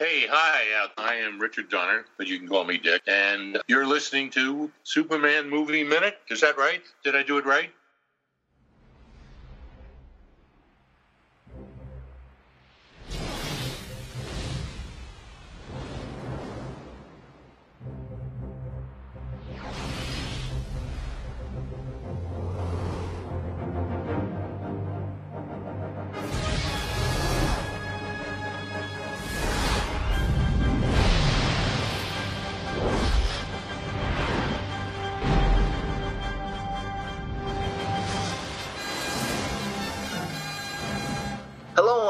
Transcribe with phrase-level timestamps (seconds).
[0.00, 0.84] Hey, hi.
[0.84, 3.02] Uh, I am Richard Donner, but you can call me Dick.
[3.08, 6.18] And you're listening to Superman Movie Minute.
[6.30, 6.82] Is that right?
[7.02, 7.72] Did I do it right?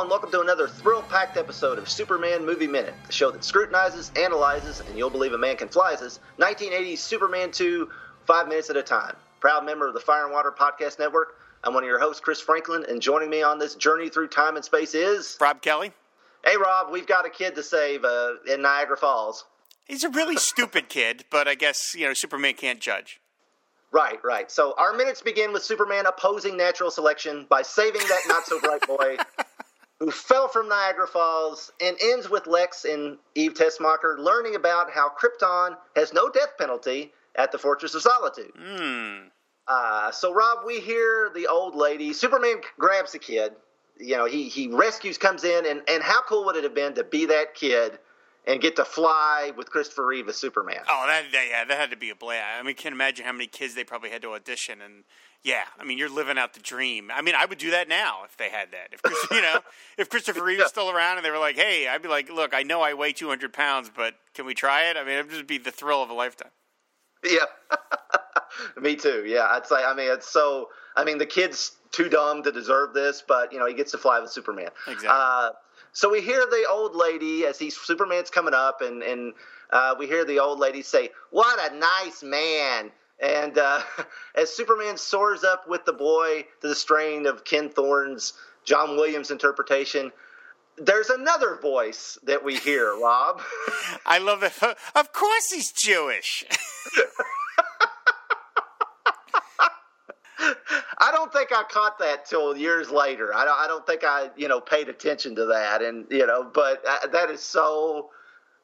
[0.09, 4.11] And welcome to another thrill packed episode of Superman Movie Minute, the show that scrutinizes,
[4.17, 5.97] analyzes, and you'll believe a man can fly.
[5.97, 7.91] flies 1980s Superman 2,
[8.25, 9.15] five minutes at a time.
[9.41, 11.35] Proud member of the Fire and Water Podcast Network.
[11.63, 14.57] I'm one of your hosts, Chris Franklin, and joining me on this journey through time
[14.57, 15.37] and space is.
[15.43, 15.93] Rob Kelly.
[16.43, 19.45] Hey, Rob, we've got a kid to save uh, in Niagara Falls.
[19.85, 23.21] He's a really stupid kid, but I guess, you know, Superman can't judge.
[23.93, 24.51] Right, right.
[24.51, 28.87] So our minutes begin with Superman opposing natural selection by saving that not so bright
[28.87, 29.19] boy
[30.01, 35.11] who fell from Niagara Falls, and ends with Lex and Eve Tessmacher learning about how
[35.11, 38.53] Krypton has no death penalty at the Fortress of Solitude.
[38.57, 39.29] Hmm.
[39.67, 42.13] Uh, so, Rob, we hear the old lady.
[42.13, 43.53] Superman grabs the kid.
[43.99, 46.95] You know, he he rescues, comes in, and and how cool would it have been
[46.95, 47.99] to be that kid
[48.47, 50.81] and get to fly with Christopher Reeve as Superman?
[50.89, 52.61] Oh, that, that yeah, that had to be a blast.
[52.61, 55.03] I mean, can't imagine how many kids they probably had to audition, and
[55.45, 57.11] yeah, I mean, you're living out the dream.
[57.15, 58.89] I mean, I would do that now if they had that.
[58.93, 59.61] If Chris, you know,
[59.97, 62.55] if Christopher Reeve was still around and they were like, "Hey," I'd be like, "Look,
[62.55, 65.47] I know I weigh 200 pounds, but can we try it?" I mean, it'd just
[65.47, 66.51] be the thrill of a lifetime.
[67.25, 67.47] Yeah,
[68.81, 69.25] me too.
[69.27, 69.77] Yeah, I'd say.
[69.77, 70.69] I mean, it's so.
[70.97, 73.99] I mean, the kid's too dumb to deserve this, but you know, he gets to
[73.99, 74.71] fly with Superman.
[74.87, 75.09] Exactly.
[75.11, 75.51] Uh,
[75.93, 79.35] so we hear the old lady as he's Superman's coming up, and and
[79.71, 83.83] uh, we hear the old lady say, "What a nice man." And uh,
[84.35, 88.35] as Superman soars up with the boy to the strain of Ken Thorne's
[88.65, 90.13] John Williams interpretation,
[90.77, 93.41] there's another voice that we hear, Rob.
[94.07, 94.53] I love it.
[94.95, 96.45] Of course he's Jewish.
[101.01, 103.35] I don't think I caught that till years later.
[103.35, 106.43] I don't, I don't think I, you know, paid attention to that, and you know,
[106.43, 108.11] but uh, that is so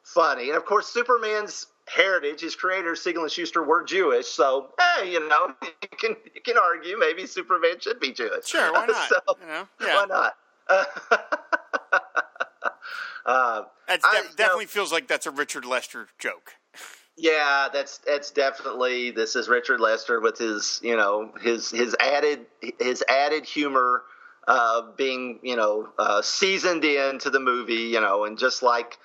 [0.03, 0.49] funny.
[0.49, 4.27] And of course, Superman's heritage, his creators, Siegel and Shuster, were Jewish.
[4.27, 8.47] So, hey, you know, you can you can argue maybe Superman should be Jewish.
[8.47, 9.09] Sure, why not?
[9.09, 9.95] so, you know, yeah.
[9.95, 10.35] Why not?
[13.25, 16.53] uh, That's I- def- you know- definitely feels like that's a Richard Lester joke.
[17.17, 22.45] Yeah, that's that's definitely this is Richard Lester with his you know his his added
[22.79, 24.03] his added humor
[24.49, 28.97] uh, being you know uh, seasoned into the movie you know and just like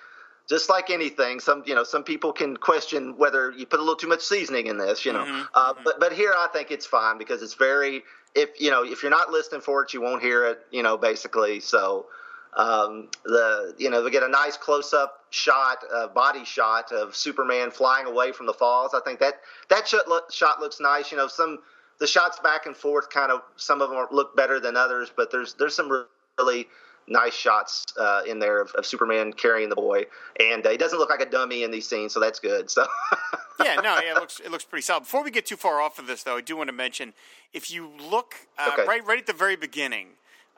[0.50, 3.97] just like anything some you know some people can question whether you put a little
[3.97, 6.84] too much seasoning in this you know Mhm, uh, but but here I think it's
[6.84, 8.03] fine because it's very
[8.34, 10.99] if you know if you're not listening for it you won't hear it you know
[10.99, 12.06] basically so
[12.55, 17.15] um, the you know we get a nice close up shot, uh, body shot of
[17.15, 18.93] Superman flying away from the falls.
[18.93, 21.12] I think that that shot, look, shot looks nice.
[21.12, 21.60] You know, some
[22.00, 25.31] the shots back and forth kind of some of them look better than others, but
[25.31, 26.06] there's there's some
[26.39, 26.66] really
[27.10, 30.06] nice shots uh, in there of, of Superman carrying the boy,
[30.38, 32.71] and uh, he doesn't look like a dummy in these scenes, so that's good.
[32.71, 32.87] So
[33.62, 35.00] yeah, no, yeah, it looks it looks pretty solid.
[35.00, 37.12] Before we get too far off of this, though, I do want to mention
[37.53, 38.87] if you look uh, Okay.
[38.87, 40.09] right right at the very beginning,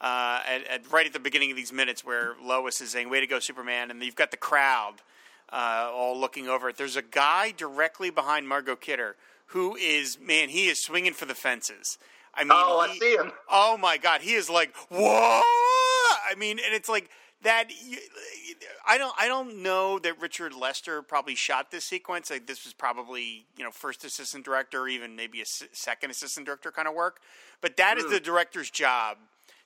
[0.01, 3.21] uh, at, at right at the beginning of these minutes where Lois is saying "Way
[3.21, 4.97] to go, Superman," and you've got the crowd
[5.53, 6.77] uh, all looking over it.
[6.77, 11.35] There's a guy directly behind Margot Kidder who is man, he is swinging for the
[11.35, 11.99] fences.
[12.35, 13.31] I mean, Oh, I see him.
[13.51, 15.45] Oh my God, he is like what?
[16.31, 17.11] I mean, and it's like
[17.43, 17.71] that.
[18.87, 19.15] I don't.
[19.19, 22.31] I don't know that Richard Lester probably shot this sequence.
[22.31, 26.47] Like this was probably you know first assistant director, or even maybe a second assistant
[26.47, 27.21] director kind of work.
[27.61, 29.19] But that is the director's job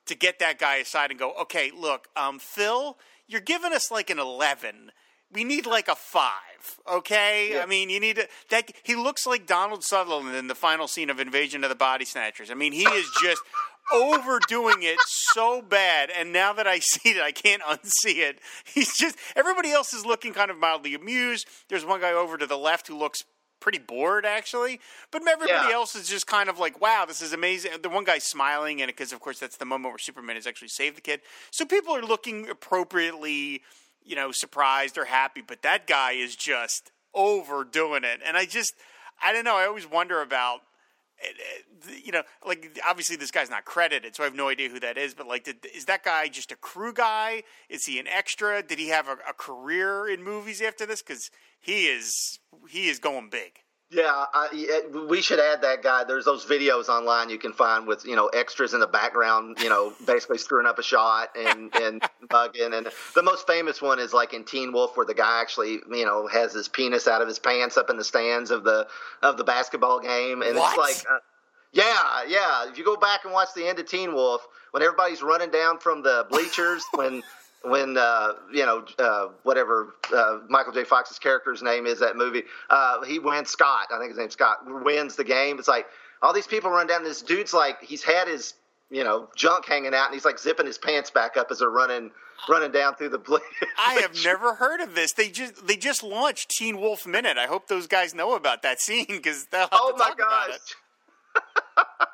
[0.06, 2.96] to get that guy aside and go, okay, look, um, Phil,
[3.26, 4.92] you're giving us like an eleven.
[5.32, 7.60] We need like a five, okay?
[7.60, 8.70] I mean, you need to, that.
[8.84, 12.48] He looks like Donald Sutherland in the final scene of Invasion of the Body Snatchers.
[12.48, 13.42] I mean, he is just
[13.92, 16.10] overdoing it so bad.
[16.10, 18.40] And now that I see it, I can't unsee it.
[18.64, 21.46] He's just everybody else is looking kind of mildly amused.
[21.68, 23.24] There's one guy over to the left who looks
[23.58, 24.80] pretty bored actually,
[25.10, 25.72] but everybody Yeah.
[25.74, 28.88] else is just kind of like, "Wow, this is amazing." The one guy's smiling, and
[28.88, 31.22] because of course that's the moment where Superman has actually saved the kid.
[31.50, 33.62] So people are looking appropriately,
[34.04, 38.74] you know, surprised or happy, but that guy is just overdoing it, and I just,
[39.24, 39.56] I don't know.
[39.56, 40.60] I always wonder about
[41.22, 44.68] Eh, eh, you know, like obviously this guy's not credited, so I have no idea
[44.68, 45.14] who that is.
[45.14, 47.42] But like, did, is that guy just a crew guy?
[47.68, 48.62] Is he an extra?
[48.62, 51.02] Did he have a, a career in movies after this?
[51.02, 51.30] Because
[51.60, 53.60] he is he is going big.
[53.90, 56.02] Yeah, I, we should add that guy.
[56.02, 59.68] There's those videos online you can find with you know extras in the background, you
[59.68, 62.76] know, basically screwing up a shot and and bugging.
[62.76, 66.04] And the most famous one is like in Teen Wolf, where the guy actually you
[66.04, 68.88] know has his penis out of his pants up in the stands of the
[69.22, 70.76] of the basketball game, and what?
[70.76, 71.12] it's like.
[71.12, 71.18] Uh,
[71.72, 72.70] yeah, yeah.
[72.70, 75.78] If you go back and watch the end of Teen Wolf, when everybody's running down
[75.78, 77.22] from the bleachers, when
[77.70, 80.84] when uh, you know uh, whatever uh, Michael J.
[80.84, 83.88] Fox's character's name is that movie, uh, he wins Scott.
[83.92, 84.58] I think his name's Scott.
[84.84, 85.58] Wins the game.
[85.58, 85.86] It's like
[86.22, 87.04] all these people run down.
[87.04, 88.54] This dude's like he's had his
[88.90, 91.70] you know junk hanging out, and he's like zipping his pants back up as they're
[91.70, 92.10] running
[92.48, 93.40] running down through the.
[93.78, 95.12] I have never heard of this.
[95.12, 97.38] They just they just launched Teen Wolf Minute.
[97.38, 100.14] I hope those guys know about that scene because they'll have oh to my talk
[100.14, 100.56] about gosh.
[100.56, 100.76] it.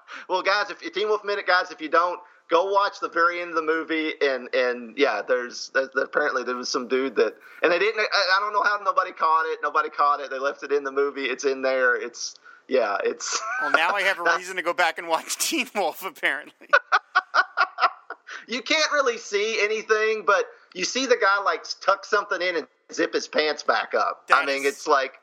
[0.29, 3.51] well, guys, if Teen Wolf Minute, guys, if you don't go watch the very end
[3.51, 7.79] of the movie and and yeah there's apparently there was some dude that and they
[7.79, 10.85] didn't i don't know how nobody caught it nobody caught it they left it in
[10.85, 12.35] the movie it's in there it's
[12.69, 16.05] yeah it's well now i have a reason to go back and watch teen wolf
[16.05, 16.69] apparently.
[18.49, 22.67] You can't really see anything but you see the guy like tuck something in and
[22.93, 24.27] zip his pants back up.
[24.29, 25.15] That i mean is- it's like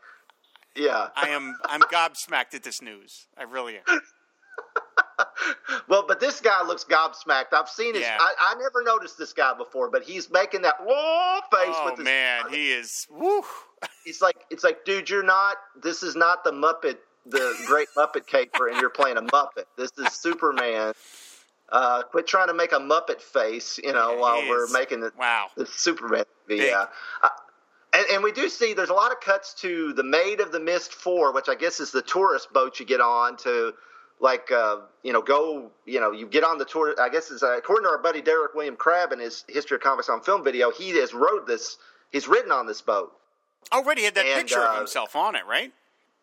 [0.76, 1.10] yeah.
[1.16, 3.28] I am i'm gobsmacked at this news.
[3.38, 4.02] I really am
[5.88, 7.54] well, but this guy looks gobsmacked.
[7.54, 8.04] I've seen his.
[8.04, 8.18] Yeah.
[8.20, 11.98] I, I never noticed this guy before, but he's making that whoa face oh with
[11.98, 12.06] his.
[12.06, 13.44] man he is woo
[14.06, 15.58] It's like it's like, dude, you're not.
[15.82, 19.66] This is not the Muppet, the Great Muppet Caper, and you're playing a Muppet.
[19.78, 20.94] This is Superman.
[21.72, 25.12] Uh, quit trying to make a Muppet face, you know, Yeah, while we're making the,
[25.18, 26.64] wow the Superman movie.
[26.64, 26.88] Yeah.
[27.22, 27.30] Uh,
[27.94, 30.60] and, and we do see there's a lot of cuts to the Maid of the
[30.60, 33.74] Mist 4, which I guess is the tourist boat you get on to,
[34.20, 36.96] like, uh, you know, go, you know, you get on the tour.
[37.00, 39.82] I guess it's, uh, according to our buddy Derek William Crabb in his History of
[39.82, 41.78] Comics on Film video, he has rode this,
[42.12, 43.12] he's ridden on this boat.
[43.72, 45.72] already had that And, picture uh, of himself on it right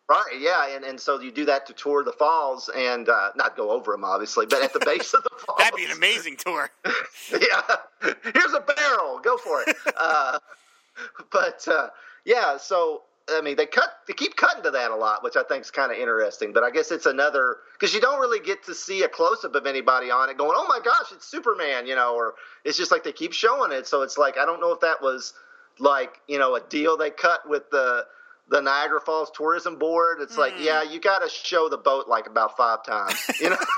[0.09, 3.57] Right, yeah, and, and so you do that to tour the falls and uh, not
[3.57, 5.57] go over them, obviously, but at the base of the falls.
[5.59, 6.69] that'd be an amazing tour
[7.31, 7.61] yeah,
[8.01, 9.19] here's a barrel.
[9.19, 9.75] Go for it.
[9.99, 10.39] uh,
[11.29, 11.89] but uh,
[12.23, 15.43] yeah, so I mean, they cut, they keep cutting to that a lot, which I
[15.43, 16.53] think is kind of interesting.
[16.53, 19.53] But I guess it's another because you don't really get to see a close up
[19.55, 22.91] of anybody on it going, "Oh my gosh, it's Superman," you know, or it's just
[22.91, 23.87] like they keep showing it.
[23.87, 25.33] So it's like I don't know if that was
[25.79, 28.05] like you know a deal they cut with the
[28.49, 30.19] the Niagara Falls Tourism Board.
[30.21, 33.57] It's like, yeah, you got to show the boat like about five times, you know.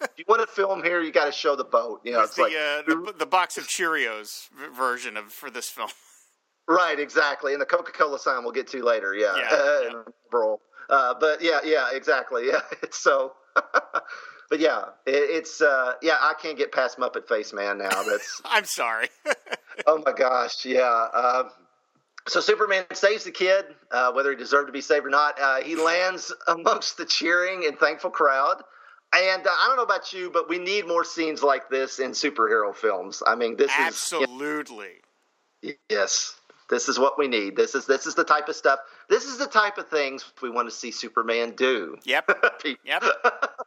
[0.00, 2.00] if you want to film here, you got to show the boat.
[2.04, 2.82] You know, It's it's the, like uh,
[3.12, 5.90] the the box of Cheerios version of for this film.
[6.70, 7.52] Right, exactly.
[7.52, 9.12] And the Coca Cola sign we'll get to later.
[9.12, 9.34] Yeah.
[9.36, 10.02] Yeah, Uh, yeah.
[10.30, 10.60] Bro.
[10.88, 12.46] Uh, but yeah, yeah, exactly.
[12.52, 12.60] Yeah.
[12.82, 13.32] It's so.
[13.54, 16.16] but yeah, it, it's uh, yeah.
[16.20, 18.04] I can't get past Muppet Face Man now.
[18.04, 19.08] That's I'm sorry.
[19.88, 20.64] oh my gosh.
[20.64, 21.08] Yeah.
[21.12, 21.48] Uh,
[22.28, 25.40] so Superman saves the kid, uh, whether he deserved to be saved or not.
[25.40, 28.62] Uh, he lands amongst the cheering and thankful crowd.
[29.12, 32.12] And uh, I don't know about you, but we need more scenes like this in
[32.12, 33.24] superhero films.
[33.26, 35.00] I mean, this is Absolutely.
[35.88, 36.36] Yes.
[36.70, 37.56] This is what we need.
[37.56, 38.78] This is this is the type of stuff.
[39.08, 41.96] This is the type of things we want to see Superman do.
[42.04, 42.30] Yep.
[42.84, 43.02] Yep.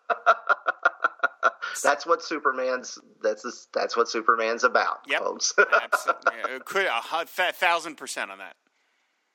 [1.84, 5.20] that's what Superman's that's that's what Superman's about, Yep.
[5.20, 5.54] folks.
[5.82, 6.60] Absolutely.
[6.66, 8.56] Could a thousand percent on that.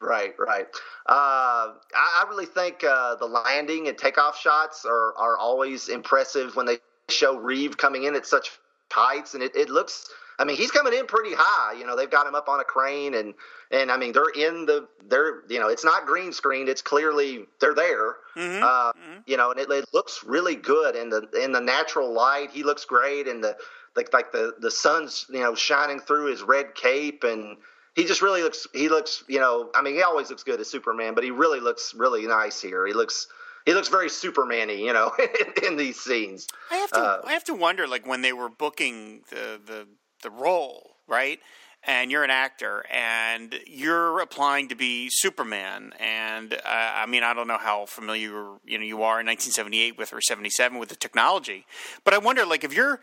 [0.00, 0.67] right, right.
[1.06, 6.56] Uh, I, I really think uh, the landing and takeoff shots are are always impressive
[6.56, 6.79] when they
[7.10, 8.51] show Reeve coming in at such
[8.91, 10.08] heights, and it, it looks.
[10.39, 11.73] I mean, he's coming in pretty high.
[11.79, 13.35] You know, they've got him up on a crane, and
[13.71, 16.69] and I mean, they're in the they're you know, it's not green screened.
[16.69, 18.17] It's clearly they're there.
[18.37, 18.63] Mhm.
[18.63, 18.93] Uh,
[19.27, 22.51] You know, and it, it looks really good in the in the natural light.
[22.53, 23.57] He looks great, and the
[23.97, 27.57] like like the the sun's you know shining through his red cape, and
[27.97, 28.67] he just really looks.
[28.73, 31.59] He looks you know, I mean, he always looks good as Superman, but he really
[31.61, 32.87] looks really nice here.
[32.87, 33.27] He looks.
[33.67, 36.47] He looks very Superman-y, you know, in, in these scenes.
[36.71, 39.87] I have to Uh, I have to wonder like when they were booking the the
[40.22, 41.41] the role, right?
[41.84, 45.93] And you're an actor, and you're applying to be Superman.
[46.01, 49.96] And uh, I mean, I don't know how familiar you know you are in 1978
[49.96, 51.67] with or 77 with the technology,
[52.05, 53.01] but I wonder like if you're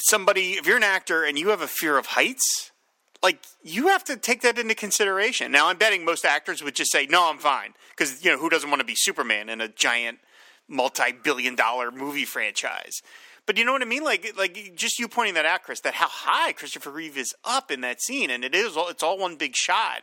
[0.00, 2.70] somebody, if you're an actor and you have a fear of heights,
[3.22, 5.52] like you have to take that into consideration.
[5.52, 8.48] Now, I'm betting most actors would just say, "No, I'm fine," because you know who
[8.48, 10.18] doesn't want to be Superman in a giant,
[10.68, 13.02] multi-billion-dollar movie franchise.
[13.46, 14.04] But you know what I mean?
[14.04, 17.70] Like, like just you pointing that out, Chris, that how high Christopher Reeve is up
[17.70, 20.02] in that scene, and it is all, it's all one big shot.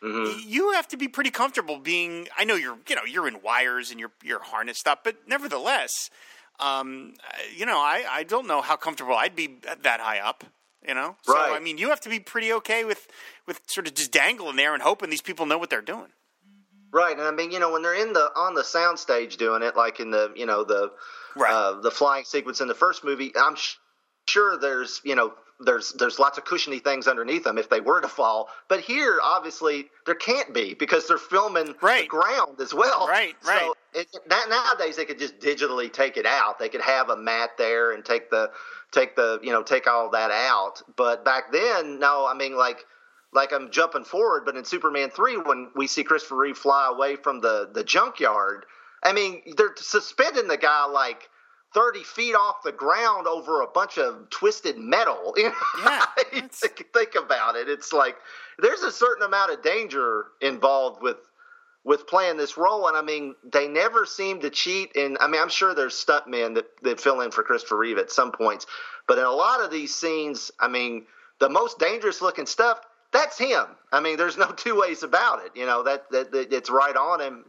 [0.00, 0.42] Mhm.
[0.46, 2.28] you have to be pretty comfortable being.
[2.38, 6.08] I know you're, you know, you're in wires and you're you're harnessed up, but nevertheless,
[6.60, 7.14] um,
[7.52, 10.44] you know, I I don't know how comfortable I'd be that high up.
[10.86, 11.50] You know, so Right.
[11.50, 13.08] I mean, you have to be pretty okay with
[13.44, 16.12] with sort of just dangling there and hoping these people know what they're doing.
[16.92, 19.74] Right, and I mean, you know, when they're in the on the soundstage doing it,
[19.76, 20.92] like in the you know the
[21.38, 21.52] Right.
[21.52, 23.76] uh, the flying sequence in the first movie, I'm sh-
[24.26, 28.00] sure there's you know there's there's lots of cushiony things underneath them if they were
[28.00, 28.48] to fall.
[28.68, 33.08] But here, obviously, there can't be because they're filming the ground as well.
[33.08, 33.60] Right, right.
[33.60, 36.58] So it, that nowadays they could just digitally take it out.
[36.58, 38.50] They could have a mat there and take the
[38.92, 40.82] take the you know take all that out.
[40.96, 42.84] But back then, no, I mean like
[43.32, 47.16] like I'm jumping forward, but in Superman three, when we see Christopher Reeve fly away
[47.16, 48.64] from the the junkyard,
[49.02, 51.28] I mean they're suspending the guy like
[51.74, 55.34] thirty feet off the ground over a bunch of twisted metal.
[55.36, 55.54] You know?
[55.84, 56.04] Yeah,
[56.50, 57.68] think, think about it.
[57.68, 58.16] It's like
[58.58, 61.18] there's a certain amount of danger involved with
[61.84, 64.96] with playing this role, and I mean they never seem to cheat.
[64.96, 68.10] And I mean I'm sure there's stuntmen that that fill in for Christopher Reeve at
[68.10, 68.66] some points,
[69.06, 71.06] but in a lot of these scenes, I mean
[71.38, 72.80] the most dangerous looking stuff
[73.12, 73.64] that's him.
[73.92, 75.52] I mean, there's no two ways about it.
[75.54, 77.44] You know that that, that it's right on him,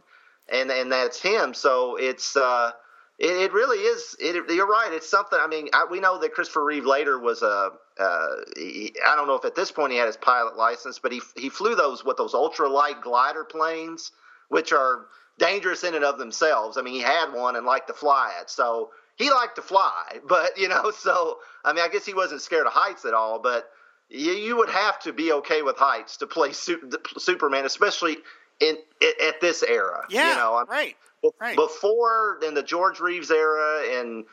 [0.50, 1.54] and and that's him.
[1.54, 2.72] So it's uh,
[3.18, 4.16] it, it really is.
[4.18, 4.90] It, you're right.
[4.92, 5.38] It's something.
[5.40, 7.72] I mean, I, we know that Christopher Reeve later was a.
[7.98, 11.12] Uh, he, I don't know if at this point he had his pilot license, but
[11.12, 14.12] he he flew those what those ultralight glider planes,
[14.48, 15.06] which are
[15.38, 16.76] dangerous in and of themselves.
[16.76, 18.50] I mean, he had one and liked to fly it.
[18.50, 22.42] So he liked to fly, but you know, so I mean, I guess he wasn't
[22.42, 23.68] scared of heights at all, but
[24.08, 28.18] you, you would have to be okay with heights to play Superman, especially
[28.60, 30.04] in at, at this era.
[30.10, 30.96] Yeah, you know, I'm- right.
[31.40, 31.56] right.
[31.56, 34.24] Before in the George Reeves era, and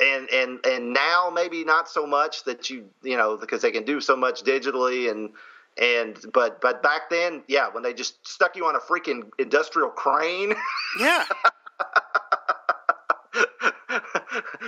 [0.00, 3.84] and and and now maybe not so much that you you know because they can
[3.84, 5.30] do so much digitally and
[5.76, 9.90] and but but back then, yeah, when they just stuck you on a freaking industrial
[9.90, 10.54] crane.
[11.00, 11.24] Yeah,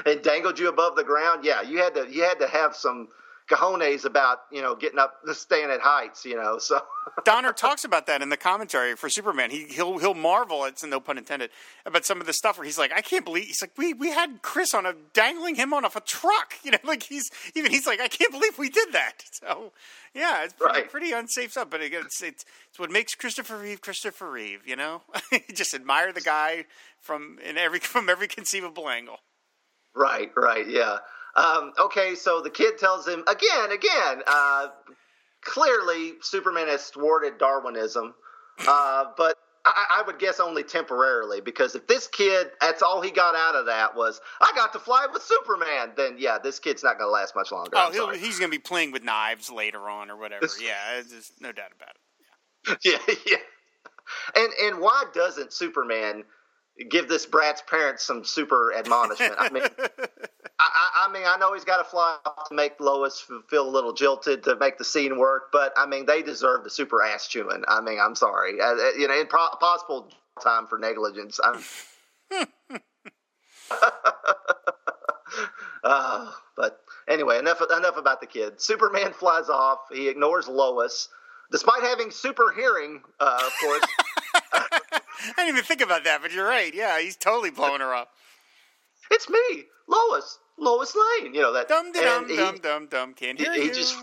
[0.04, 1.44] and dangled you above the ground.
[1.44, 3.08] Yeah, you had to you had to have some
[3.48, 6.24] cojones about you know getting up, staying at heights.
[6.24, 6.80] You know, so
[7.24, 9.50] Donner talks about that in the commentary for Superman.
[9.50, 10.64] He he'll he'll marvel.
[10.64, 11.50] It's no pun intended
[11.84, 13.44] about some of the stuff where he's like, I can't believe.
[13.46, 16.54] He's like, we we had Chris on a dangling him on off a truck.
[16.64, 19.22] You know, like he's even he's like, I can't believe we did that.
[19.32, 19.72] So
[20.14, 20.90] yeah, it's pretty, Right.
[20.90, 21.68] pretty unsafe stuff.
[21.70, 24.62] But again, it's, it's it's what makes Christopher Reeve Christopher Reeve.
[24.66, 25.02] You know,
[25.54, 26.64] just admire the guy
[27.00, 29.18] from in every from every conceivable angle.
[29.94, 30.98] right, right, yeah.
[31.36, 34.22] Um, okay, so the kid tells him again, again.
[34.26, 34.68] Uh,
[35.42, 38.14] clearly, Superman has thwarted Darwinism,
[38.66, 43.10] uh, but I, I would guess only temporarily because if this kid, that's all he
[43.10, 45.92] got out of that was, I got to fly with Superman.
[45.96, 47.70] Then yeah, this kid's not going to last much longer.
[47.74, 50.40] Oh, he'll, he's going to be playing with knives later on or whatever.
[50.42, 51.90] This- Yeah, there's no doubt about
[52.78, 52.78] it.
[53.08, 53.36] yeah, yeah.
[54.36, 56.24] And and why doesn't Superman
[56.88, 59.35] give this brat's parents some super admonishment?
[59.38, 59.62] I mean,
[60.59, 63.71] I, I, mean, I know he's got to fly off to make Lois feel a
[63.71, 67.28] little jilted to make the scene work, but I mean, they deserve the super ass
[67.28, 67.64] chewing.
[67.68, 70.11] I mean, I'm sorry, uh, uh, you know, in pro- possible
[70.42, 71.40] time for negligence.
[71.42, 71.62] I'm,
[75.85, 78.61] uh, but anyway, enough enough about the kid.
[78.61, 79.80] Superman flies off.
[79.92, 81.09] He ignores Lois,
[81.50, 83.85] despite having super hearing, uh, of course.
[85.37, 86.73] I didn't even think about that, but you're right.
[86.75, 88.11] Yeah, he's totally blowing her up.
[89.11, 91.35] it's me, Lois, Lois Lane.
[91.35, 91.68] You know that.
[91.68, 93.14] Dum dum he- dum dum dum.
[93.14, 93.73] Can't hear he you.
[93.75, 93.97] just-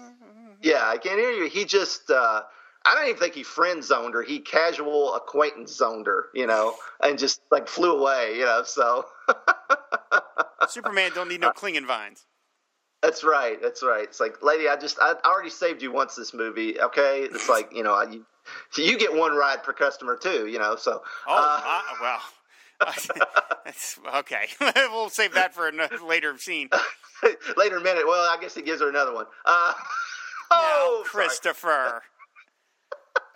[0.61, 1.49] Yeah, I can't hear you.
[1.49, 2.41] He just, uh,
[2.85, 4.21] I don't even think he friend zoned her.
[4.23, 8.63] He casual acquaintance zoned her, you know, and just like flew away, you know.
[8.65, 9.05] So
[10.67, 12.25] Superman don't need no clinging vines.
[13.01, 13.61] that's right.
[13.61, 14.03] That's right.
[14.03, 16.79] It's like, lady, I just, I already saved you once this movie.
[16.79, 17.21] Okay.
[17.23, 18.25] It's like, you know, you,
[18.77, 20.75] you get one ride per customer too, you know.
[20.75, 22.19] So, Oh, uh, well.
[24.15, 24.47] Okay,
[24.91, 26.69] we'll save that for a later scene.
[27.57, 28.05] later minute.
[28.05, 29.25] Well, I guess he gives her another one.
[29.45, 29.73] Uh,
[30.51, 31.03] oh.
[31.05, 32.01] Christopher.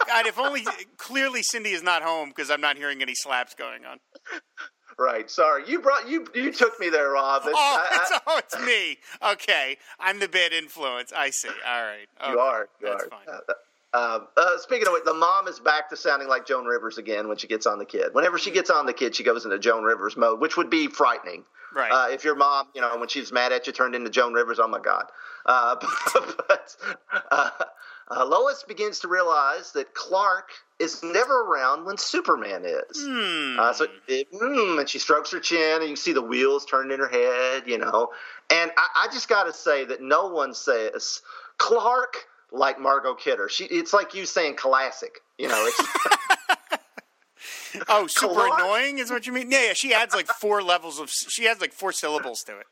[0.06, 0.66] God, if only
[0.98, 3.98] clearly Cindy is not home because I'm not hearing any slaps going on.
[5.00, 5.30] Right.
[5.30, 5.64] Sorry.
[5.68, 7.44] You brought you you took me there, Rob.
[7.44, 8.98] It's- Oh, I- I- it's, oh, it's me.
[9.32, 11.14] Okay, I'm the bad influence.
[11.16, 11.50] I see.
[11.66, 12.08] All right.
[12.30, 12.68] You are.
[12.82, 13.10] You That's are.
[13.10, 13.20] fine.
[13.28, 13.54] Uh,
[13.98, 17.28] uh, uh, speaking of it, the mom is back to sounding like Joan Rivers again
[17.28, 18.14] when she gets on the kid.
[18.14, 20.88] Whenever she gets on the kid, she goes into Joan Rivers mode, which would be
[20.88, 21.44] frightening.
[21.74, 21.92] Right.
[21.92, 24.60] Uh, if your mom, you know, when she's mad at you, turned into Joan Rivers,
[24.60, 25.06] oh my God.
[25.48, 25.76] Uh,
[26.48, 26.76] but
[27.32, 27.50] uh,
[28.10, 32.98] uh, Lois begins to realize that Clark is never around when Superman is.
[33.60, 36.66] Uh, so, it, mm, and she strokes her chin, and you can see the wheels
[36.66, 38.10] turning in her head, you know.
[38.52, 41.22] And I, I just got to say that no one says,
[41.58, 43.50] Clark, like Margot Kidder.
[43.50, 45.20] She it's like you saying classic.
[45.38, 45.82] You know, it's
[47.90, 49.52] Oh, super annoying is what you mean?
[49.52, 49.74] Yeah, yeah.
[49.74, 51.10] She adds like four levels of.
[51.12, 52.66] She adds like four syllables to it.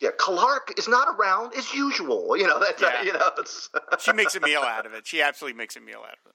[0.00, 0.10] yeah.
[0.16, 2.36] Clark is not around as usual.
[2.36, 3.02] You know that's Yeah.
[3.02, 3.30] you know.
[3.38, 5.06] It's, She makes a meal out of it.
[5.06, 6.34] She absolutely makes a meal out of it.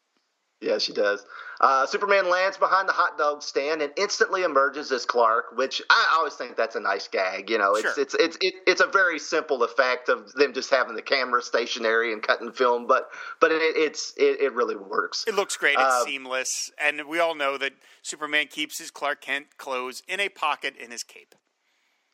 [0.62, 1.26] Yeah, she does.
[1.62, 6.16] Uh, Superman lands behind the hot dog stand and instantly emerges as Clark, which I
[6.18, 7.50] always think that's a nice gag.
[7.50, 7.94] You know, it's Sure.
[7.98, 12.12] it's it's it, it's a very simple effect of them just having the camera stationary
[12.14, 13.10] and cutting film, but
[13.40, 15.24] but it, it's it, it really works.
[15.28, 15.74] It looks great.
[15.74, 20.20] It's Uh, seamless, and we all know that Superman keeps his Clark Kent clothes in
[20.20, 21.36] a pocket in his cape.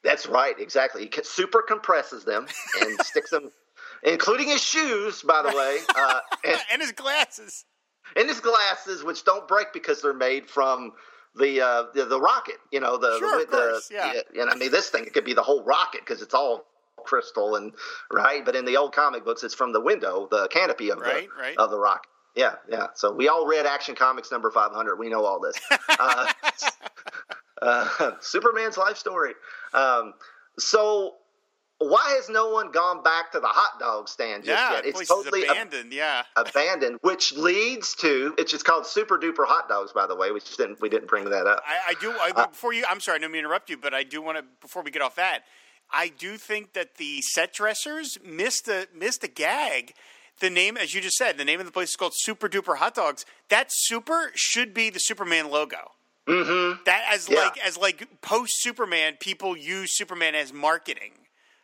[0.04, 1.04] That's right, exactly.
[1.14, 2.48] He super compresses them
[2.82, 3.52] and sticks them,
[4.04, 7.66] including his shoes, by the way, uh, and, and his glasses.
[8.16, 10.94] And his glasses, which don't break because they're made from
[11.36, 12.58] the uh, the, the rocket.
[12.72, 14.14] You know, the Sure, the, course, yeah.
[14.40, 16.66] And I mean, this thing it could be the whole rocket because it's all
[16.98, 17.74] crystal and
[18.12, 18.44] right.
[18.46, 21.42] But in the old comic books, it's from the window, the canopy of Right, the
[21.42, 21.58] right.
[21.58, 22.08] of the rocket.
[22.36, 22.88] Yeah, yeah.
[22.96, 24.98] So we all read Action Comics number five hundred.
[24.98, 25.60] We know all this.
[26.00, 26.32] Uh,
[27.62, 29.34] uh, Superman's life story.
[29.74, 30.14] Um,
[30.58, 31.16] so.
[31.84, 34.86] Why has no one gone back to the hot dog stand just Yeah, yet?
[34.86, 35.94] It's totally is ab- abandoned.
[35.94, 40.32] yeah, abandoned, which leads to it's just called Super Duper Hot Dogs, by the way.
[40.32, 41.64] We just didn't we didn't bring that up.
[41.66, 42.12] I, I do.
[42.12, 44.22] I, Uh, before you, I'm sorry, I didn't mean to interrupt you, but I do
[44.22, 44.44] want to.
[44.62, 45.42] Before we get off that,
[45.92, 49.94] I do think that the set dressers missed a missed a gag.
[50.40, 52.78] The name, as you just said, the name of the place is called Super Duper
[52.78, 53.26] Hot Dogs.
[53.50, 55.92] That super should be the Superman logo.
[56.28, 56.84] Mm-hmm.
[56.86, 57.40] That as Yeah.
[57.40, 61.14] like as like post Superman, people use Superman as marketing.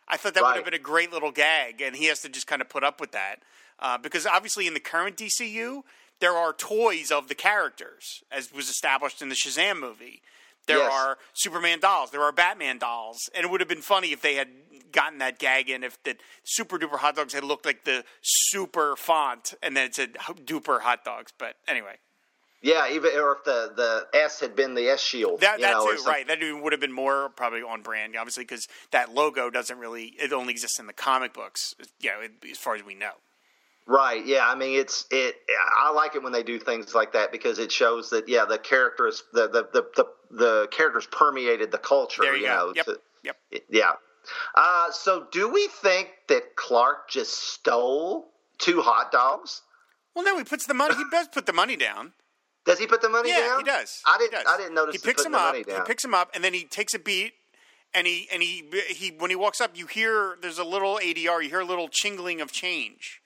[0.08, 2.46] I thought that would have been a great little gag, and he has to just
[2.46, 3.36] kind of put up with that
[3.78, 5.82] uh, because obviously in the current DCU
[6.20, 10.20] there are toys of the characters, as was established in the Shazam movie.
[10.66, 10.92] There Yes.
[10.92, 14.34] are Superman dolls, there are Batman dolls, and it would have been funny if they
[14.34, 14.48] had
[14.92, 18.96] gotten that gag in if the Super Duper Hot Dogs had looked like the super
[18.96, 21.32] font and then it said Duper Hot Dogs.
[21.38, 21.96] But anyway,
[22.60, 25.40] Yeah, even or if the the S had been the S shield.
[25.40, 26.26] that you that know, too, right?
[26.26, 30.32] That would have been more probably on brand, obviously, because that logo doesn't really it
[30.32, 33.12] only exists in the comic books, you know, as far as we know.
[33.86, 34.26] Right.
[34.26, 34.46] Yeah.
[34.46, 35.36] I mean, it's it.
[35.78, 38.58] I like it when they do things like that because it shows that yeah, the
[38.58, 42.22] characters the the the the, the characters permeated the culture.
[42.22, 42.54] There you go.
[42.54, 42.72] know.
[42.74, 42.86] Yep.
[43.22, 43.36] Yep.
[43.70, 43.92] yeah.
[44.54, 48.28] Uh, so, do we think that Clark just stole
[48.58, 49.62] two hot dogs?
[50.14, 50.94] Well, no, he puts the money.
[50.94, 52.12] He does put the money down.
[52.68, 53.58] Does he put the money Yeah, down?
[53.58, 54.00] he does.
[54.06, 54.32] I didn't.
[54.32, 54.44] does.
[54.46, 55.52] I didn't notice He picks him the up.
[55.52, 55.76] money down.
[55.80, 57.32] He picks him up, and then he takes a beat,
[57.94, 61.42] and he and he he when he walks up, you hear there's a little ADR.
[61.42, 63.20] You hear a little chingling of change.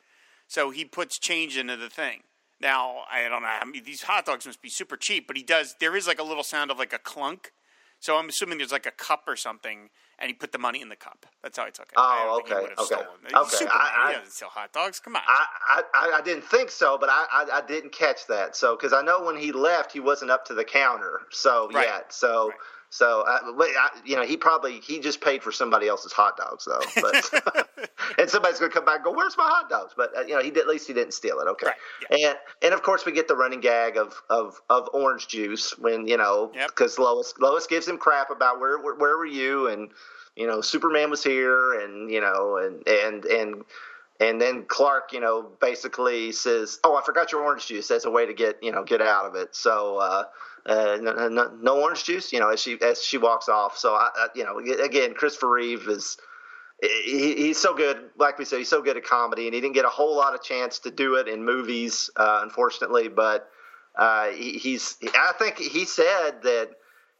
[0.46, 2.20] So he puts change into the thing.
[2.60, 3.48] Now I don't know.
[3.48, 5.74] I mean, these hot dogs must be super cheap, but he does.
[5.80, 7.50] There is like a little sound of like a clunk.
[7.98, 9.90] So I'm assuming there's like a cup or something,
[10.22, 11.26] and he put the money in the cup.
[11.42, 11.94] That's how I took it.
[11.96, 13.44] Oh, I don't oh, think he okay, would have okay, stolen.
[13.44, 13.56] Okay.
[13.56, 13.78] Superman.
[13.82, 15.00] I- I- he doesn't sell hot dogs.
[15.00, 15.22] Come on.
[15.26, 18.54] I, I, I- I didn't think so, but I, I, I didn't catch that.
[18.56, 21.22] So, because I know when he left, he wasn't up to the counter.
[21.30, 21.86] So Right.
[21.86, 22.56] yet, so Right.
[22.92, 26.66] So uh, I, you know, he probably he just paid for somebody else's hot dogs
[26.66, 26.82] though.
[27.00, 30.20] But and somebody's going to come back and go, "Where's my hot dogs?" But uh,
[30.20, 31.48] you know, he did, at least he didn't steal it.
[31.48, 31.68] Okay.
[31.68, 35.74] Right, And and of course we get the running gag of of, of orange juice
[35.78, 36.68] when you know Yep.
[36.68, 39.90] because Lois Lois gives him crap about where, where where were you and
[40.36, 43.64] you know Superman was here and you know and and and
[44.20, 48.10] and then Clark, you know, basically says, "Oh, I forgot your orange juice as a
[48.10, 50.24] way to get, you know, get out of it." So, uh,
[50.66, 53.76] uh, no, no, no orange juice, you know, as she as she walks off.
[53.76, 56.16] So, I, I, you know, again, Christopher Reeve is
[56.82, 58.10] he, he's so good.
[58.18, 60.34] Like we said, he's so good at comedy, and he didn't get a whole lot
[60.34, 63.08] of chance to do it in movies, uh, unfortunately.
[63.08, 63.48] But
[63.96, 66.70] uh, he, he's, I think he said that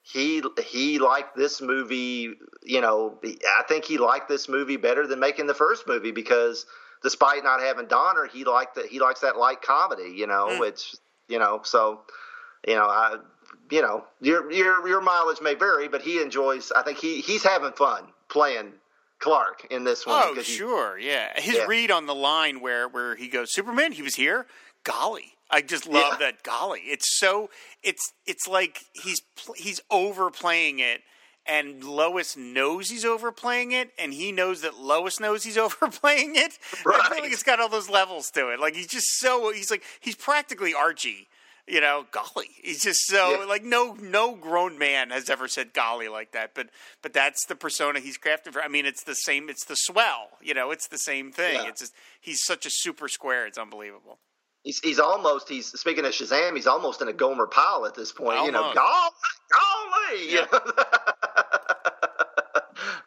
[0.03, 2.35] he he liked this movie.
[2.63, 6.67] You know, I think he liked this movie better than making the first movie because
[7.03, 10.13] despite not having Donner, he liked that he likes that light comedy.
[10.15, 10.95] You know, which
[11.29, 12.01] you know, so
[12.67, 13.17] you know, I
[13.71, 16.71] you know, your your your mileage may vary, but he enjoys.
[16.73, 18.73] I think he he's having fun playing
[19.19, 20.23] Clark in this one.
[20.25, 21.39] Oh, he- sure, yeah.
[21.41, 21.67] His Yeah.
[21.67, 24.47] read on the line where where he goes, Superman, he was here.
[24.85, 26.27] Golly, I just love Yeah.
[26.27, 26.43] that.
[26.43, 27.49] Golly, it's so
[27.83, 29.23] it's it's like he's
[29.57, 31.03] he's overplaying it,
[31.47, 36.59] and Lois knows he's overplaying it, and he knows that Lois knows he's overplaying it.
[36.85, 38.59] I feel like it's got all those levels to it.
[38.61, 41.29] Like he's just so he's like he's practically Archie.
[41.69, 43.45] You know, golly, he's just so Yeah.
[43.47, 46.55] like no no grown man has ever said golly like that.
[46.55, 46.71] But
[47.03, 48.61] but that's the persona he's crafted for.
[48.63, 49.49] I mean, it's the same.
[49.49, 50.31] It's the swell.
[50.41, 51.55] You know, it's the same thing.
[51.55, 51.69] Yeah.
[51.69, 53.47] It's just he's such a super square.
[53.47, 54.19] It's unbelievable.
[54.65, 56.55] He's, he's almost he's speaking of Shazam.
[56.55, 58.45] He's almost in a Gomer Pyle at this point.
[58.45, 59.11] You know, golly,
[59.53, 60.35] golly.
[60.35, 60.47] Yeah.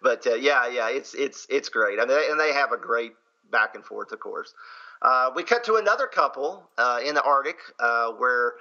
[0.02, 2.00] but uh, yeah, yeah, it's it's it's great.
[2.00, 3.14] I mean, and they have a great
[3.52, 4.54] back and forth, of course.
[5.06, 8.54] Uh, we cut to another couple uh, in the Arctic uh, where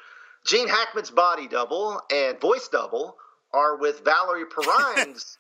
[0.47, 3.17] Gene Hackman's body double and voice double
[3.55, 5.39] are with Valerie Perrine's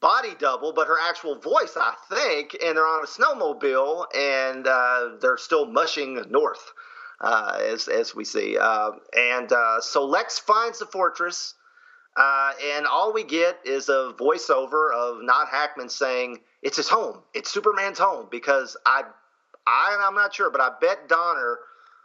[0.00, 5.10] body double, but her actual voice, I think, and they're on a snowmobile and uh,
[5.20, 6.72] they're still mushing north,
[7.20, 8.56] uh, as as we see.
[8.56, 11.52] Uh, and uh, so Lex finds the fortress,
[12.16, 17.18] uh, and all we get is a voiceover of not Hackman saying it's his home,
[17.34, 19.02] it's Superman's home, because I,
[19.66, 21.58] I I'm not sure, but I bet Donner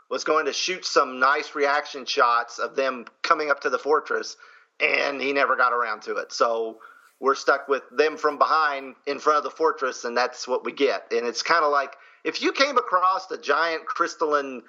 [0.10, 4.38] was going to shoot some nice reaction shots of them coming up to the fortress,
[4.80, 6.32] and he never got around to it.
[6.32, 6.80] So
[7.20, 10.72] we're stuck with them from behind in front of the fortress, and that's what we
[10.72, 11.08] get.
[11.12, 14.64] And it's kind of like if you came across a giant crystalline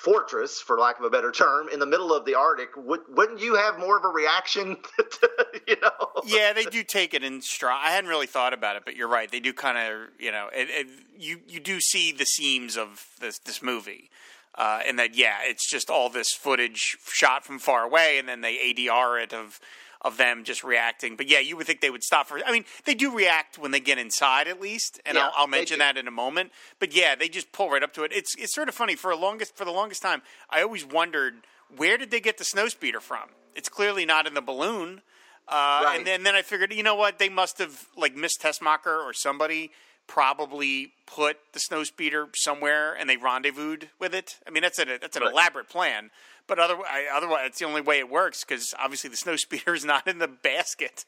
[0.00, 3.40] fortress, for lack of a better term, in the middle of the Arctic, would, wouldn't
[3.40, 4.76] you have more of a reaction?
[4.96, 5.30] To,
[5.68, 6.22] you know?
[6.24, 7.80] Yeah, they do take it in stride.
[7.82, 9.30] I hadn't really thought about it, but you're right.
[9.30, 10.86] They do kind of, you know, it, it,
[11.18, 14.10] you you do see the seams of this this movie.
[14.54, 18.40] Uh, and that yeah, it's just all this footage shot from far away, and then
[18.40, 19.60] they ADR it of
[20.02, 21.16] of them just reacting.
[21.16, 22.40] But yeah, you would think they would stop for.
[22.44, 25.46] I mean, they do react when they get inside, at least, and Yeah, I'll, I'll
[25.46, 26.52] mention that in a moment.
[26.78, 28.12] But yeah, they just pull right up to it.
[28.12, 30.22] It's it's sort of funny for a longest for the longest time.
[30.48, 31.34] I always wondered
[31.76, 33.28] where did they get the snow speeder from.
[33.54, 35.02] It's clearly not in the balloon.
[35.48, 35.98] Uh, Right.
[35.98, 37.18] And then, then I figured, you know what?
[37.18, 39.72] They must have like Miss Tessmacher or somebody
[40.10, 44.38] probably put the snow speeder somewhere and they rendezvoused with it.
[44.44, 45.32] I mean, that's a that's an Right.
[45.32, 46.10] elaborate plan,
[46.48, 49.84] but otherwise, otherwise, it's the only way it works because obviously the snow speeder is
[49.84, 51.04] not in the basket.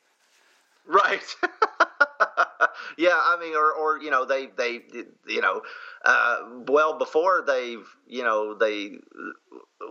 [0.86, 1.22] Right.
[2.96, 4.82] yeah, I mean, or or you know, they they
[5.26, 5.62] you know,
[6.04, 6.36] uh,
[6.68, 8.92] well before they've you know they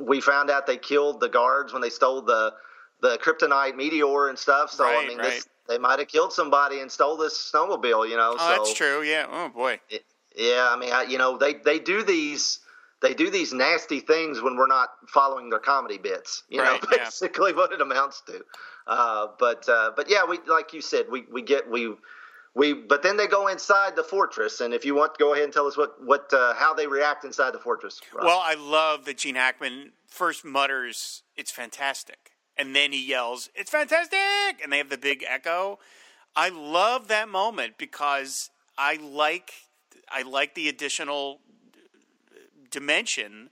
[0.01, 2.53] we found out they killed the guards when they stole the
[3.01, 4.71] the kryptonite meteor and stuff.
[4.71, 5.31] So I mean, right.
[5.31, 8.07] this they might have killed somebody and stole this snowmobile.
[8.09, 9.01] You know, Oh, so that's true.
[9.01, 9.25] Yeah.
[9.29, 9.79] Oh boy.
[10.35, 12.59] yeah, I mean, I, you know, they they do these.
[13.01, 16.43] They do these nasty things when we're not following their comedy bits.
[16.49, 17.05] You Right, know, yeah.
[17.05, 18.41] basically what it amounts to.
[18.85, 21.95] Uh, but uh, but yeah, we like you said, we we get we
[22.53, 22.73] we.
[22.73, 25.65] But then they go inside the fortress, and if you want, go ahead and tell
[25.65, 27.99] us what what uh, how they react inside the fortress.
[28.13, 28.25] Rob.
[28.25, 32.30] Well, I love that Gene Hackman first mutters, "It's fantastic,"
[32.61, 35.79] and then he yells, "It's fantastic!" and they have the big echo.
[36.35, 39.51] I love that moment because I like
[40.09, 41.41] I like the additional
[42.69, 43.49] dimension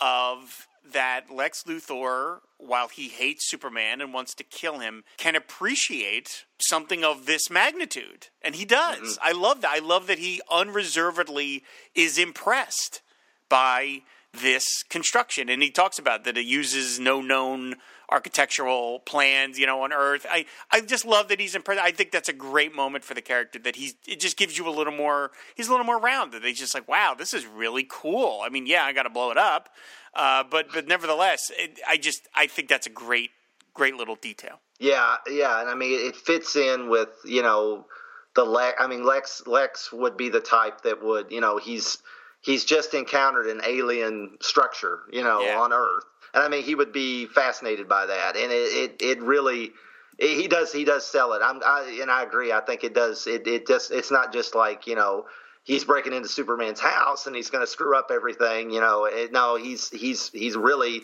[0.00, 6.46] of that Lex Luthor, while he hates Superman and wants to kill him, can appreciate
[6.58, 8.28] something of this magnitude.
[8.42, 9.16] And he does.
[9.18, 9.28] Mm-hmm.
[9.28, 9.70] I love that.
[9.70, 13.02] I love that he unreservedly is impressed
[13.50, 14.00] by
[14.32, 15.50] this construction.
[15.50, 17.74] And he talks about that it uses no known
[18.10, 20.26] architectural plans, you know, on Earth.
[20.28, 21.80] I, I just love that he's impressed.
[21.80, 24.68] I think that's a great moment for the character that he's it just gives you
[24.68, 26.44] a little more he's a little more rounded.
[26.44, 28.40] He's just like, wow, this is really cool.
[28.42, 29.68] I mean, yeah, I gotta blow it up.
[30.14, 33.30] Uh, but but nevertheless, it, I just I think that's a great
[33.74, 34.60] great little detail.
[34.78, 37.86] Yeah, yeah, and I mean it fits in with you know
[38.34, 38.76] the Lex.
[38.80, 41.98] I mean Lex Lex would be the type that would you know he's
[42.40, 45.60] he's just encountered an alien structure you know Yeah.
[45.60, 48.56] on Earth, and I mean he would be fascinated by that, and it
[49.00, 49.72] it, it really.
[50.18, 50.70] He does.
[50.70, 51.40] He does sell it.
[51.42, 52.52] I'm, I, and I agree.
[52.52, 53.26] I think it does.
[53.26, 53.90] It, it just.
[53.90, 55.24] It's not just like you know,
[55.64, 58.70] he's breaking into Superman's house and he's going to screw up everything.
[58.70, 61.00] You know, it, no, he's he's he's really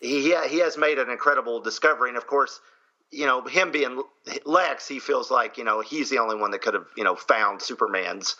[0.00, 2.60] he he has made an incredible discovery, and of course,
[3.10, 4.02] you know him being
[4.44, 7.16] Lex, he feels like you know he's the only one that could have you know
[7.16, 8.36] found Superman's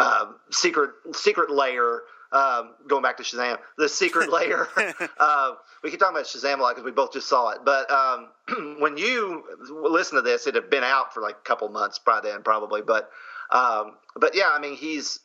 [0.00, 2.00] uh, secret secret layer.
[2.32, 4.68] Um, going back to Shazam, the secret layer.
[5.18, 7.58] uh, we keep talking about Shazam a lot because we both just saw it.
[7.64, 8.28] But um,
[8.78, 12.20] when you listen to this, it had been out for like a couple months by
[12.22, 12.82] then, probably.
[12.82, 13.10] But
[13.50, 15.18] um, but yeah, I mean, he's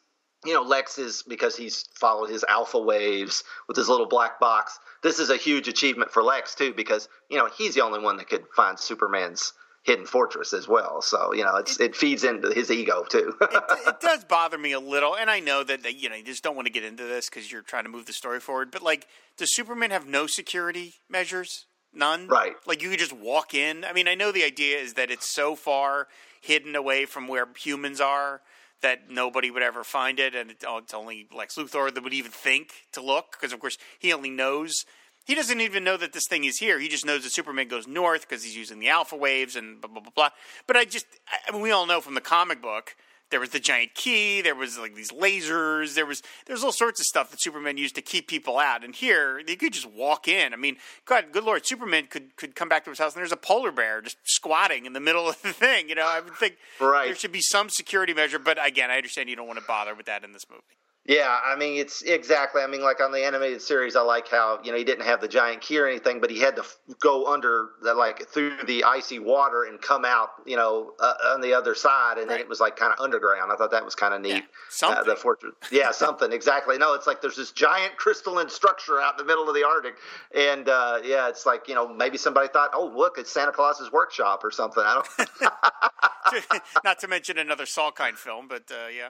[0.46, 4.80] you know, Lex is because he's followed his alpha waves with his little black box.
[5.02, 8.18] This is a huge achievement for Lex too, because you know he's the only one
[8.18, 9.54] that could find Superman's
[9.86, 11.02] hidden fortress as well.
[11.02, 13.36] So you know, it's it feeds into his ego too.
[13.42, 16.24] it, it does bother me a little, and I know that, that you know you
[16.24, 18.72] just don't want to get into this because you're trying to move the story forward.
[18.72, 21.68] But like, does Superman have no security measures?
[21.94, 22.28] None.
[22.28, 22.56] Right.
[22.66, 23.86] Like you could just walk in.
[23.86, 26.08] I mean, I know the idea is that it's so far
[26.42, 28.42] hidden away from where humans are
[28.82, 32.14] that nobody would ever find it, and it, oh, it's only Lex Luthor that would
[32.14, 34.86] even think to look because, of course, he only knows.
[35.26, 36.80] He doesn't even know that this thing is here.
[36.80, 39.90] He just knows that Superman goes north because he's using the alpha waves and blah
[39.92, 40.30] blah blah blah.
[40.68, 41.06] But I just,
[41.48, 42.96] I mean, we all know from the comic book
[43.32, 44.42] there was the giant key.
[44.42, 45.96] There was like these lasers.
[45.96, 48.84] There was there's all sorts of stuff that Superman used to keep people out.
[48.84, 50.54] And here they could just walk in.
[50.54, 53.32] I mean, God, good Lord, Superman could could come back to his house and there's
[53.32, 55.90] a polar bear just squatting in the middle of the thing.
[55.90, 57.06] You know, I would think Right.
[57.08, 58.38] there should be some security measure.
[58.38, 60.62] But again, I understand you don't want to bother with that in this movie.
[61.08, 62.64] Yeah, I mean it's exactly.
[62.64, 65.22] I mean, like on the animated series, I like how you know he didn't have
[65.22, 68.58] the giant key or anything, but he had to f- go under the, like through
[68.66, 72.30] the icy water and come out, you know, uh, on the other side, and right.
[72.30, 73.52] then it was like kind of underground.
[73.52, 74.32] I thought that was kind of neat.
[74.32, 75.02] Yeah, something.
[75.02, 75.54] Uh, the fortress.
[75.72, 76.80] Yeah, something exactly.
[76.80, 79.98] No, it's like there's this giant crystalline structure out in the middle of the Arctic,
[80.34, 83.92] and uh, yeah, it's like you know maybe somebody thought, oh look, it's Santa Claus's
[83.92, 84.84] workshop or something.
[84.84, 86.62] I don't.
[86.84, 89.10] Not to mention another Salkind film, but uh, yeah.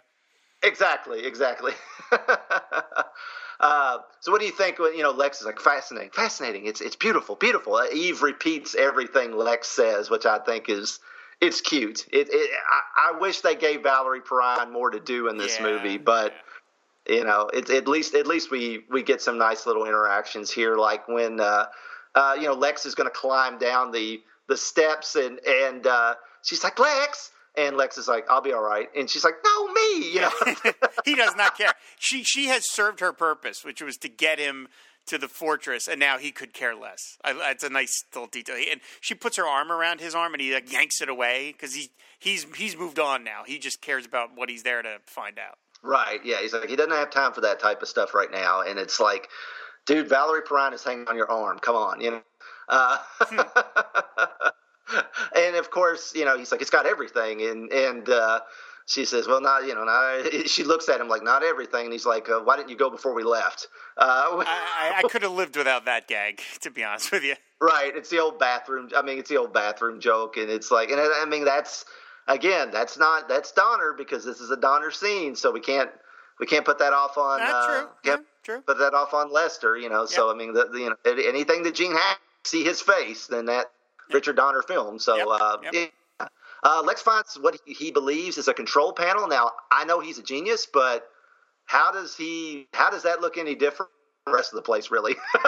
[0.66, 1.74] Exactly, exactly.
[3.60, 4.80] uh, so, what do you think?
[4.80, 6.66] When you know Lex is like fascinating, fascinating.
[6.66, 7.76] It's it's beautiful, beautiful.
[7.76, 11.00] Uh, Eve repeats everything Lex says, which I think is
[11.40, 12.08] it's cute.
[12.12, 15.66] It, it I, I, wish they gave Valerie Perrine more to do in this yeah,
[15.66, 16.32] movie, but.
[16.34, 16.40] Yeah.
[17.08, 20.76] You know, it's at least at least we we get some nice little interactions here,
[20.76, 21.68] like when uh,
[22.16, 26.16] uh, you know Lex is going to climb down the the steps and and uh,
[26.42, 29.68] she's like Lex, and Lex is like, "I'll be all right," and she's like, "No,
[29.72, 30.32] me." You know?
[31.06, 31.74] he does not care.
[32.00, 34.68] She she has served her purpose, which was to get him
[35.08, 37.18] to the fortress, and now he could care less.
[37.24, 38.56] I, that's a nice little detail.
[38.72, 41.76] And she puts her arm around his arm, and he like yanks it away because
[41.76, 43.44] he he's he's moved on now.
[43.46, 45.58] He just cares about what he's there to find out.
[45.84, 46.20] Right?
[46.24, 46.42] Yeah.
[46.42, 49.00] He's like he doesn't have time for that type of stuff right now, and it's
[49.00, 49.30] like,
[49.86, 51.60] dude, Valerie Perrine is hanging on your arm.
[51.60, 52.22] Come on, you know.
[52.68, 53.42] Uh, hmm.
[55.36, 58.40] and of course, you know, he's like, it's got everything, and and uh,
[58.86, 60.26] she says, well, not you know, not.
[60.48, 62.90] She looks at him like, not everything, and he's like, uh, why didn't you go
[62.90, 63.68] before we left?
[63.98, 67.36] Uh, I, I could have lived without that gag, to be honest with you.
[67.62, 68.90] Right, it's the old bathroom.
[68.96, 71.86] I mean, it's the old bathroom joke, and it's like, and I mean, that's
[72.28, 75.90] again, that's not that's Donner because this is a Donner scene, so we can't
[76.40, 77.40] we can't put that off on.
[77.40, 78.26] That's uh, true.
[78.46, 78.62] True.
[78.62, 80.02] Put that off on Lester, you know.
[80.02, 80.10] Yep.
[80.10, 83.46] So I mean, the, the, you know, anything that Gene had see his face, then
[83.46, 83.72] that
[84.12, 85.00] Richard Donner film.
[85.00, 85.74] So yep, uh, yep.
[85.74, 86.28] Yeah.
[86.64, 89.28] Uh, Lex finds what he believes is a control panel.
[89.28, 91.08] Now I know he's a genius, but
[91.66, 92.68] how does he?
[92.74, 93.92] How does that look any different?
[94.26, 95.16] The rest of the place, really.
[95.36, 95.46] well,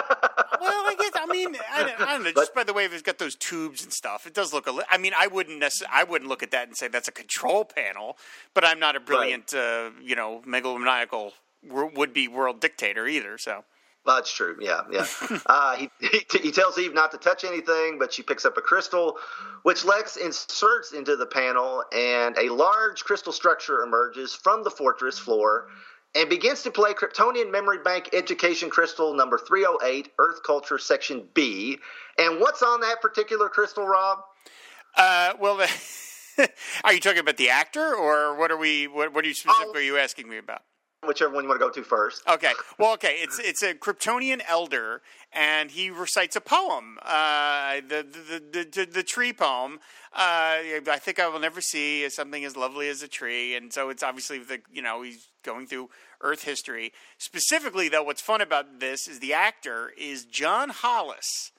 [0.60, 2.30] I guess I mean I don't, I don't know.
[2.30, 4.24] Just by the way, it's got those tubes and stuff.
[4.24, 4.70] It does look a.
[4.70, 5.96] Li- I mean, I wouldn't necessarily.
[5.96, 8.16] I wouldn't look at that and say that's a control panel.
[8.54, 9.86] But I'm not a brilliant, right.
[9.86, 11.32] uh, you know, megalomaniacal
[11.64, 13.36] would be world dictator either.
[13.36, 13.64] So
[14.16, 14.56] that's true.
[14.60, 15.06] Yeah, yeah.
[15.46, 18.60] uh, he, he, he tells Eve not to touch anything, but she picks up a
[18.60, 19.18] crystal,
[19.62, 25.18] which Lex inserts into the panel, and a large crystal structure emerges from the fortress
[25.18, 25.68] floor
[26.14, 31.78] and begins to play Kryptonian Memory Bank Education Crystal number 308, Earth Culture Section B.
[32.18, 34.18] And what's on that particular crystal, Rob?
[34.96, 35.60] Uh, well,
[36.84, 38.88] are you talking about the actor, or what are we?
[38.88, 39.78] What, what are you specifically oh.
[39.78, 40.62] are you asking me about?
[41.06, 42.22] Whichever one you want to go to first.
[42.28, 42.52] Okay.
[42.78, 43.16] Well, okay.
[43.20, 48.90] It's it's a Kryptonian elder, and he recites a poem, uh, the, the, the the
[48.92, 49.80] the tree poem.
[50.12, 50.58] Uh,
[50.88, 54.02] I think I will never see something as lovely as a tree, and so it's
[54.02, 56.92] obviously the you know he's going through Earth history.
[57.18, 61.52] Specifically, though, what's fun about this is the actor is John Hollis,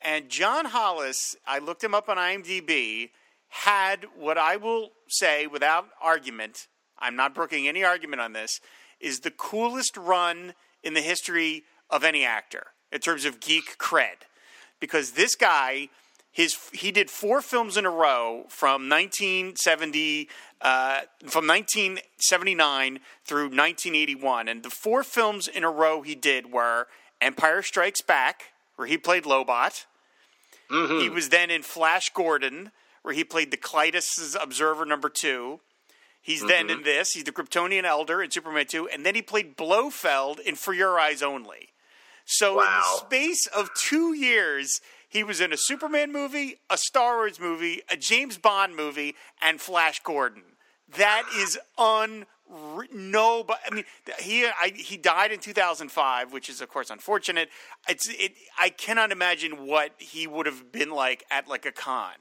[0.00, 1.36] and John Hollis.
[1.46, 3.10] I looked him up on IMDb.
[3.48, 6.66] Had what I will say without argument.
[6.98, 8.60] I'm not brooking any argument on this
[9.04, 14.26] is the coolest run in the history of any actor in terms of geek cred.
[14.80, 15.88] Because this guy,
[16.32, 20.28] his he did four films in a row from 1970
[20.60, 26.86] uh, from 1979 through 1981, and the four films in a row he did were
[27.20, 29.84] Empire Strikes Back, where he played Lobot.
[30.70, 31.00] Mm-hmm.
[31.00, 35.60] He was then in Flash Gordon, where he played the Klytus Observer number two.
[36.24, 36.48] He's mm-hmm.
[36.48, 37.10] then in this.
[37.10, 40.98] He's the Kryptonian Elder in Superman 2, and then he played Blofeld in For Your
[40.98, 41.68] Eyes Only.
[42.24, 42.62] So wow.
[42.62, 47.38] in the space of two years, he was in a Superman movie, a Star Wars
[47.38, 50.44] movie, a James Bond movie, and Flash Gordon.
[50.96, 52.24] That is un
[52.92, 53.84] no, but I mean,
[54.20, 57.48] he I, he died in 2005, which is of course unfortunate.
[57.88, 58.32] It's it.
[58.58, 62.12] I cannot imagine what he would have been like at like a con.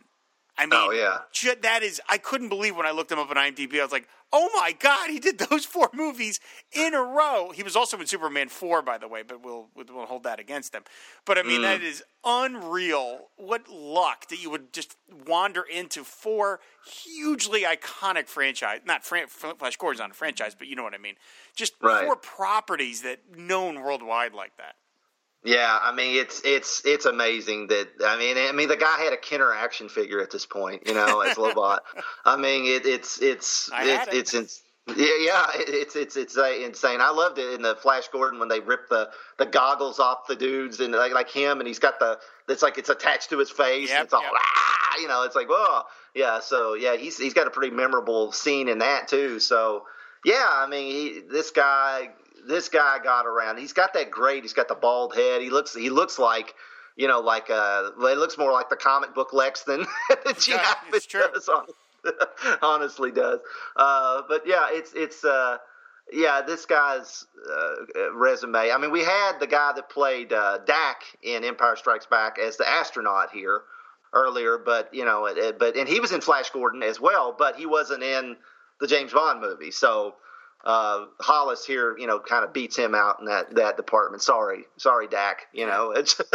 [0.57, 1.53] I mean, oh, yeah.
[1.61, 3.79] that is, I couldn't believe when I looked him up on IMDb.
[3.79, 6.39] I was like, oh my God, he did those four movies
[6.71, 7.51] in a row.
[7.53, 10.75] He was also in Superman 4, by the way, but we'll, we'll hold that against
[10.75, 10.83] him.
[11.25, 11.63] But I mean, mm.
[11.63, 13.29] that is unreal.
[13.35, 14.95] What luck that you would just
[15.27, 18.81] wander into four hugely iconic franchise.
[18.85, 21.15] Not Fran- Flash Gordon's not a franchise, but you know what I mean.
[21.55, 22.05] Just right.
[22.05, 24.75] four properties that known worldwide like that.
[25.43, 29.13] Yeah, I mean it's it's it's amazing that I mean I mean the guy had
[29.13, 31.79] a Kenner action figure at this point, you know, as Lobot.
[32.23, 34.13] I mean it, it's it's it, it.
[34.13, 36.99] it's it's yeah, yeah, it's it's it's uh, insane.
[36.99, 40.35] I loved it in the Flash Gordon when they ripped the, the goggles off the
[40.35, 43.49] dudes and like like him, and he's got the it's like it's attached to his
[43.49, 43.87] face.
[43.89, 44.31] Yep, and it's all yep.
[44.35, 45.23] ah, you know.
[45.23, 46.41] It's like whoa, yeah.
[46.41, 49.39] So yeah, he's he's got a pretty memorable scene in that too.
[49.39, 49.85] So
[50.25, 52.09] Yeah, I mean, he, this guy,
[52.47, 53.57] this guy got around.
[53.57, 54.43] He's got that great.
[54.43, 55.41] He's got the bald head.
[55.41, 56.53] He looks, he looks like,
[56.95, 59.79] you know, like uh, it looks more like the comic book Lex than,
[60.25, 60.59] than Gene
[60.93, 61.23] it's true.
[61.33, 61.49] does.
[62.61, 63.39] Honestly, does.
[63.75, 65.23] Uh, but yeah, it's it's.
[65.23, 65.57] Uh,
[66.11, 68.71] yeah, this guy's uh, resume.
[68.71, 72.57] I mean, we had the guy that played uh, Dak in Empire Strikes Back as
[72.57, 73.61] the astronaut here
[74.11, 77.55] earlier, but you know, it, but and he was in Flash Gordon as well, but
[77.55, 78.35] he wasn't in
[78.79, 79.71] the James Bond movie.
[79.71, 80.15] So
[80.63, 84.23] uh, Hollis here, you know, kind of beats him out in that that department.
[84.23, 85.47] Sorry, sorry, Dak.
[85.53, 86.19] You know, it's.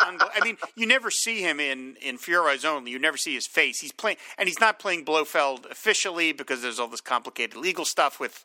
[0.00, 2.90] I mean, you never see him in in For Your Eyes Only.
[2.90, 3.80] You never see his face.
[3.80, 8.20] He's playing, and he's not playing Blofeld officially because there's all this complicated legal stuff
[8.20, 8.44] with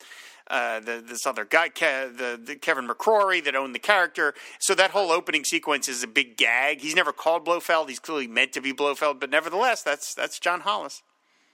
[0.49, 4.34] uh, the, this other guy, Ke- the, the, Kevin McClory, that owned the character.
[4.58, 6.82] So that whole opening sequence is a big gag.
[6.82, 7.89] He's never called Blofeld.
[7.89, 11.03] He's clearly meant to be Blofeld, but nevertheless, that's that's John Hollis.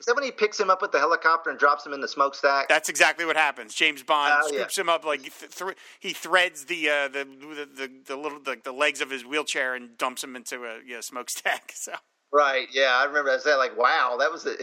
[0.05, 2.07] Is that when he picks him up with the helicopter and drops him in the
[2.07, 2.69] smokestack?
[2.69, 3.73] That's exactly what happens.
[3.73, 4.81] James Bond uh, scoops yeah.
[4.81, 8.55] him up like th- th- he threads the, uh, the, the, the the little the,
[8.63, 11.71] the, legs of his wheelchair and dumps him into a you know, smokestack.
[11.75, 11.93] So
[12.31, 12.67] Right.
[12.71, 13.31] Yeah, I remember.
[13.31, 14.55] I said like, "Wow, that was a,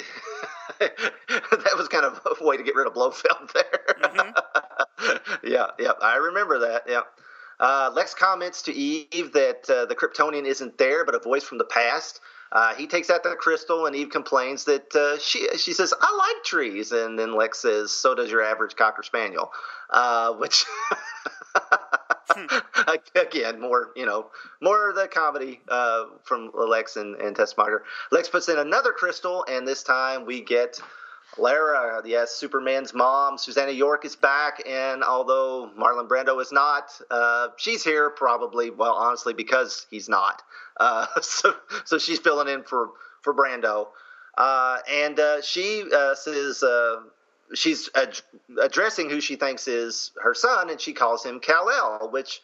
[0.79, 5.17] that was kind of a way to get rid of Blofeld there." Mm-hmm.
[5.51, 6.83] yeah, yeah, I remember that.
[6.87, 7.01] Yeah.
[7.59, 11.59] Uh, Lex comments to Eve that uh, the Kryptonian isn't there, but a voice from
[11.59, 12.21] the past.
[12.53, 16.15] Uh, he takes out the crystal, and Eve complains that uh, she she says, "I
[16.15, 19.51] like trees," and then Lex says, "So does your average cocker spaniel,"
[19.89, 20.67] uh, which
[23.15, 24.27] again, more you know,
[24.61, 27.81] more of the comedy uh, from Lex and, and Tessmacher.
[28.11, 30.79] Lex puts in another crystal, and this time we get
[31.39, 32.03] Lara.
[32.05, 37.83] Yes, Superman's mom, Susannah York, is back, and although Marlon Brando is not, uh, she's
[37.83, 38.69] here probably.
[38.71, 40.43] Well, honestly, because he's not.
[40.79, 41.55] Uh, so,
[41.85, 42.91] so she's filling in for
[43.23, 43.89] for Brando,
[44.37, 46.63] uh, and uh, she uh, says
[47.55, 48.21] she's ad-
[48.61, 52.41] addressing who she thinks is her son, and she calls him Kal El, which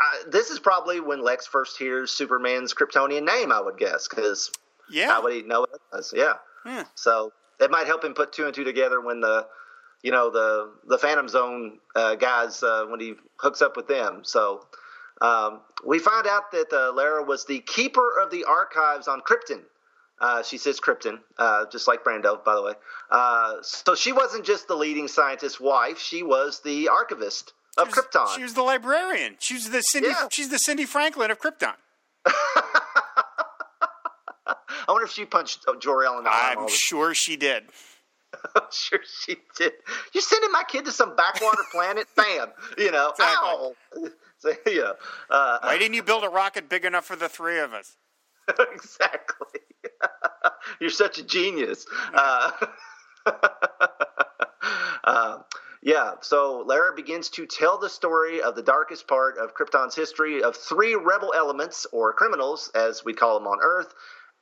[0.00, 4.50] uh, this is probably when Lex first hears Superman's Kryptonian name, I would guess, because
[4.90, 6.12] yeah, how would he know it was?
[6.14, 6.34] Yeah.
[6.64, 6.84] yeah.
[6.94, 9.46] So it might help him put two and two together when the,
[10.02, 14.20] you know, the the Phantom Zone uh, guys uh, when he hooks up with them.
[14.22, 14.66] So
[15.20, 19.62] um, we find out that uh, Lara was the keeper of the archives on Krypton
[20.20, 22.72] uh, she says Krypton, uh, just like Brando, by the way.
[23.10, 27.94] Uh, so she wasn't just the leading scientist's wife; she was the archivist of she
[27.94, 28.34] was, Krypton.
[28.34, 29.36] She was the librarian.
[29.38, 30.08] She was the Cindy.
[30.08, 30.28] Yeah.
[30.32, 31.74] She's the Cindy Franklin of Krypton.
[34.88, 36.58] I wonder if she punched Jor-El in the arm.
[36.60, 37.64] I'm sure she did.
[38.72, 39.72] sure she did.
[40.12, 42.06] You're sending my kid to some backwater planet?
[42.16, 42.48] Bam!
[42.78, 43.48] You know, exactly.
[43.48, 43.74] ow!
[45.30, 47.96] Uh, Why didn't you build a rocket big enough for the three of us?
[48.72, 49.60] exactly.
[50.80, 51.86] You're such a genius.
[52.14, 52.50] Uh,
[55.04, 55.38] uh,
[55.82, 60.42] yeah, so Lara begins to tell the story of the darkest part of Krypton's history
[60.42, 63.94] of three rebel elements, or criminals, as we call them on Earth.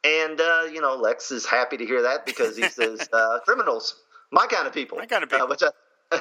[0.05, 3.95] And, uh, you know, Lex is happy to hear that because he says, uh, criminals,
[4.31, 4.99] my kind of people.
[4.99, 5.69] My kind of uh, which I,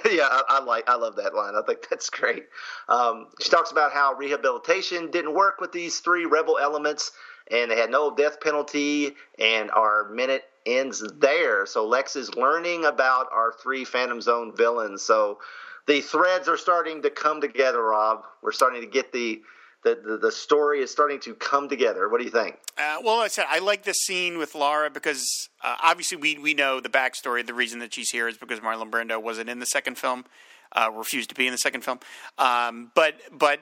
[0.12, 0.90] yeah, I, I, like.
[0.90, 1.54] I love that line.
[1.56, 2.46] I think that's great.
[2.90, 7.12] Um, she talks about how rehabilitation didn't work with these three rebel elements,
[7.52, 11.66] and they had no death penalty, and our minute ends there.
[11.66, 15.02] So Lex is learning about our three Phantom Zone villains.
[15.02, 15.40] So
[15.88, 18.24] the threads are starting to come together, Rob.
[18.42, 19.42] We're starting to get the
[19.84, 22.10] the, the, the story is starting to come together.
[22.10, 22.58] What do you think?
[22.78, 26.54] Uh, well, I said I like this scene with Lara because uh, obviously we we
[26.54, 27.46] know the backstory.
[27.46, 30.26] The reason that she's here is because Marlon Brando wasn't in the second film,
[30.72, 32.00] uh, refused to be in the second film.
[32.38, 33.60] Um, but but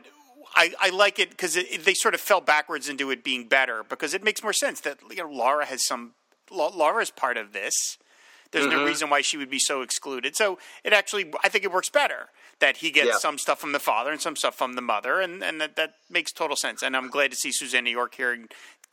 [0.56, 4.14] I, I like it because they sort of fell backwards into it being better because
[4.14, 6.14] it makes more sense that you know Laura has some
[6.52, 7.98] Laura's part of this.
[8.52, 8.78] There's mm-hmm.
[8.78, 10.36] no reason why she would be so excluded.
[10.36, 12.28] So it actually, I think it works better
[12.62, 13.18] that he gets yeah.
[13.18, 15.96] some stuff from the father and some stuff from the mother, and, and that, that
[16.10, 16.82] makes total sense.
[16.82, 18.50] And I'm glad to see Susannah York here and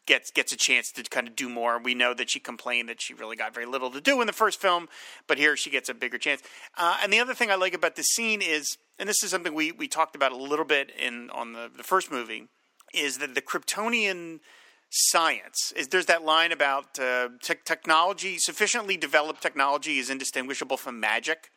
[0.07, 1.79] gets gets a chance to kind of do more.
[1.79, 4.33] We know that she complained that she really got very little to do in the
[4.33, 4.89] first film,
[5.27, 6.43] but here she gets a bigger chance.
[6.77, 9.55] Uh, and the other thing I like about this scene is and this is something
[9.55, 12.49] we, we talked about a little bit in on the, the first movie,
[12.93, 14.41] is that the Kryptonian
[14.91, 20.99] science is there's that line about uh, te- technology sufficiently developed technology is indistinguishable from
[20.99, 21.51] magic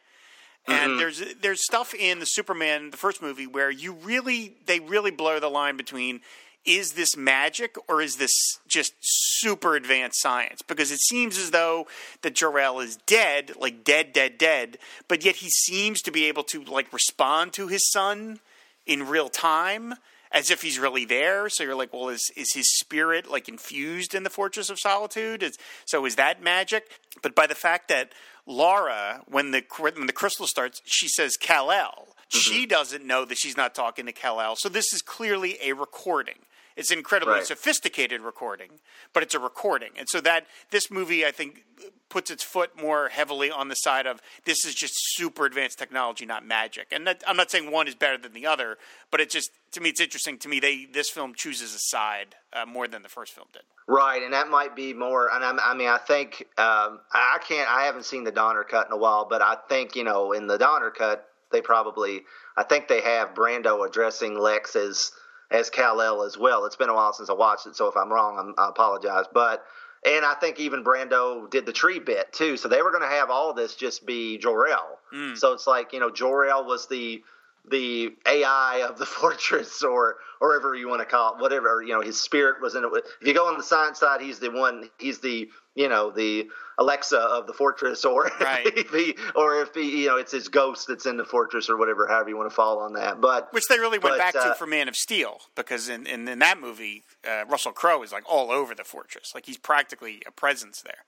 [0.68, 0.98] and mm-hmm.
[0.98, 5.40] there's there's stuff in the Superman the first movie where you really they really blur
[5.40, 6.22] the line between
[6.64, 10.62] is this magic or is this just super advanced science?
[10.62, 11.88] Because it seems as though
[12.22, 16.44] that Jor-El is dead, like dead, dead, dead, but yet he seems to be able
[16.44, 18.40] to like respond to his son
[18.86, 19.96] in real time.
[20.32, 21.50] As if he's really there.
[21.50, 25.44] So you're like, well, is is his spirit like infused in the Fortress of Solitude?
[25.44, 26.90] Is, so is that magic?
[27.22, 28.14] But by the fact that
[28.46, 32.08] Laura, when the when the crystal starts, she says Kal El.
[32.32, 32.38] Mm-hmm.
[32.38, 34.56] She doesn't know that she's not talking to Kal El.
[34.56, 36.40] So this is clearly a recording.
[36.78, 37.46] It's an incredibly right.
[37.46, 38.70] sophisticated recording,
[39.14, 39.92] but it's a recording.
[39.98, 41.66] And so that this movie, I think,
[42.12, 46.26] puts its foot more heavily on the side of this is just super advanced technology,
[46.26, 46.88] not magic.
[46.92, 48.78] And that, I'm not saying one is better than the other,
[49.10, 50.38] but it just to me it's interesting.
[50.40, 53.64] To me, they this film chooses a side uh, more than the first film did.
[53.88, 55.30] Right, and that might be more.
[55.34, 57.70] And I, I mean, I think um, I can't.
[57.70, 60.48] I haven't seen the Donner cut in a while, but I think you know in
[60.48, 62.22] the Donner cut they probably.
[62.58, 65.14] I think they have Brando addressing Lex as
[65.50, 66.66] as Kal El as well.
[66.66, 69.26] It's been a while since I watched it, so if I'm wrong, I'm, I apologize.
[69.34, 69.64] But
[70.06, 72.58] and I think even Brando did the tree bit too.
[72.58, 75.00] So they were going to have all this just be Jor El.
[75.14, 75.38] Mm.
[75.38, 77.24] So it's like you know Jor El was the
[77.70, 81.94] the AI of the fortress, or or whatever you want to call it, whatever you
[81.94, 82.02] know.
[82.02, 82.92] His spirit was in it.
[83.22, 84.90] If you go on the science side, he's the one.
[85.00, 88.66] He's the you know the Alexa of the fortress, or right.
[88.66, 91.78] if he, or if he, you know it's his ghost that's in the fortress, or
[91.78, 92.08] whatever.
[92.08, 94.50] However you want to fall on that, but which they really went but, back uh,
[94.50, 98.12] to for Man of Steel, because in in, in that movie, uh, Russell Crowe is
[98.12, 101.06] like all over the fortress, like he's practically a presence there.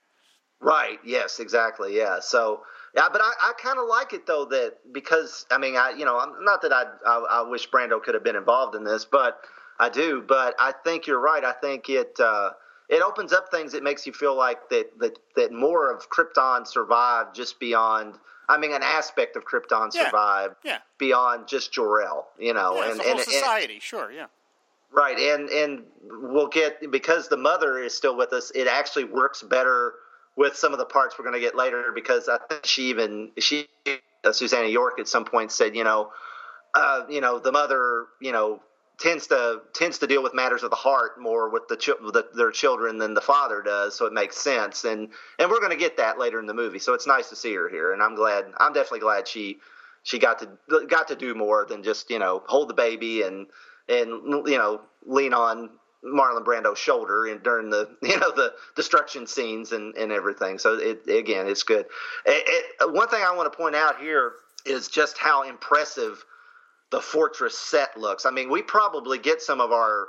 [0.60, 0.98] Right.
[1.04, 1.40] Yes.
[1.40, 1.96] Exactly.
[1.96, 2.20] Yeah.
[2.20, 2.62] So
[2.94, 6.04] yeah, but I, I kind of like it though that because I mean I you
[6.04, 9.04] know I'm not that I, I, I wish Brando could have been involved in this,
[9.04, 9.40] but
[9.78, 10.24] I do.
[10.26, 11.44] But I think you're right.
[11.44, 12.18] I think it.
[12.18, 12.50] Uh,
[12.88, 13.74] it opens up things.
[13.74, 18.14] It makes you feel like that that that more of Krypton survived just beyond.
[18.48, 20.78] I mean, an aspect of Krypton survived yeah, yeah.
[20.98, 22.28] beyond just Jor El.
[22.38, 24.26] You know, yeah, and, and society, and, sure, yeah.
[24.92, 28.52] Right, and and we'll get because the mother is still with us.
[28.54, 29.94] It actually works better
[30.36, 33.30] with some of the parts we're going to get later because I think she even
[33.38, 33.66] she
[34.24, 36.10] uh, Susannah York at some point said, you know,
[36.74, 38.60] uh, you know, the mother, you know,
[38.98, 42.50] tends to tends to deal with matters of the heart more with the, the, their
[42.50, 44.84] children than the father does, so it makes sense.
[44.84, 47.36] And and we're going to get that later in the movie, so it's nice to
[47.36, 48.46] see her here, and I'm glad.
[48.58, 49.58] I'm definitely glad she
[50.02, 53.46] she got to got to do more than just you know hold the baby and
[53.88, 54.08] and
[54.48, 55.70] you know lean on
[56.04, 60.58] Marlon Brando's shoulder and during the you know the destruction scenes and, and everything.
[60.58, 61.86] So it again, it's good.
[62.26, 62.44] It,
[62.80, 64.34] it, one thing I want to point out here
[64.66, 66.24] is just how impressive
[66.90, 68.26] the fortress set looks.
[68.26, 70.08] I mean, we probably get some of our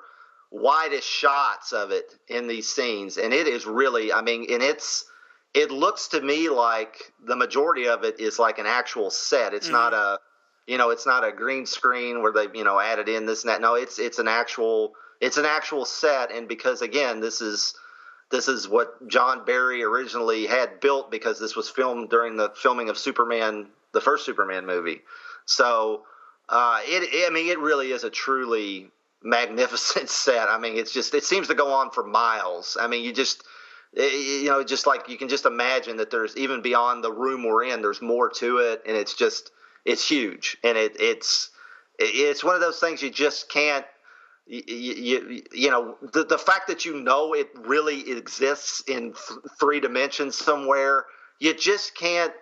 [0.52, 4.14] widest shots of it in these scenes, and it is really.
[4.14, 5.06] I mean, and it's
[5.54, 9.54] it looks to me like the majority of it is like an actual set.
[9.54, 9.76] It's mm-hmm.
[9.76, 10.20] not a
[10.68, 13.50] you know, it's not a green screen where they you know added in this and
[13.50, 13.62] that.
[13.62, 17.76] No, it's it's an actual it's an actual set, and because again, this is
[18.32, 22.90] this is what John Barry originally had built because this was filmed during the filming
[22.90, 25.02] of Superman, the first Superman movie.
[25.46, 26.04] So
[26.50, 28.90] uh, it, I mean, it really is a truly
[29.24, 30.50] magnificent set.
[30.50, 32.78] I mean, it's just it seems to go on for miles.
[32.80, 33.44] I mean, you just
[33.94, 37.64] you know, just like you can just imagine that there's even beyond the room we're
[37.64, 39.52] in, there's more to it, and it's just
[39.86, 41.50] it's huge, and it it's
[41.98, 43.86] it's one of those things you just can't
[44.48, 49.40] you, you, you know the, the fact that you know it really exists in th-
[49.60, 51.06] three dimensions somewhere
[51.40, 52.34] you just can't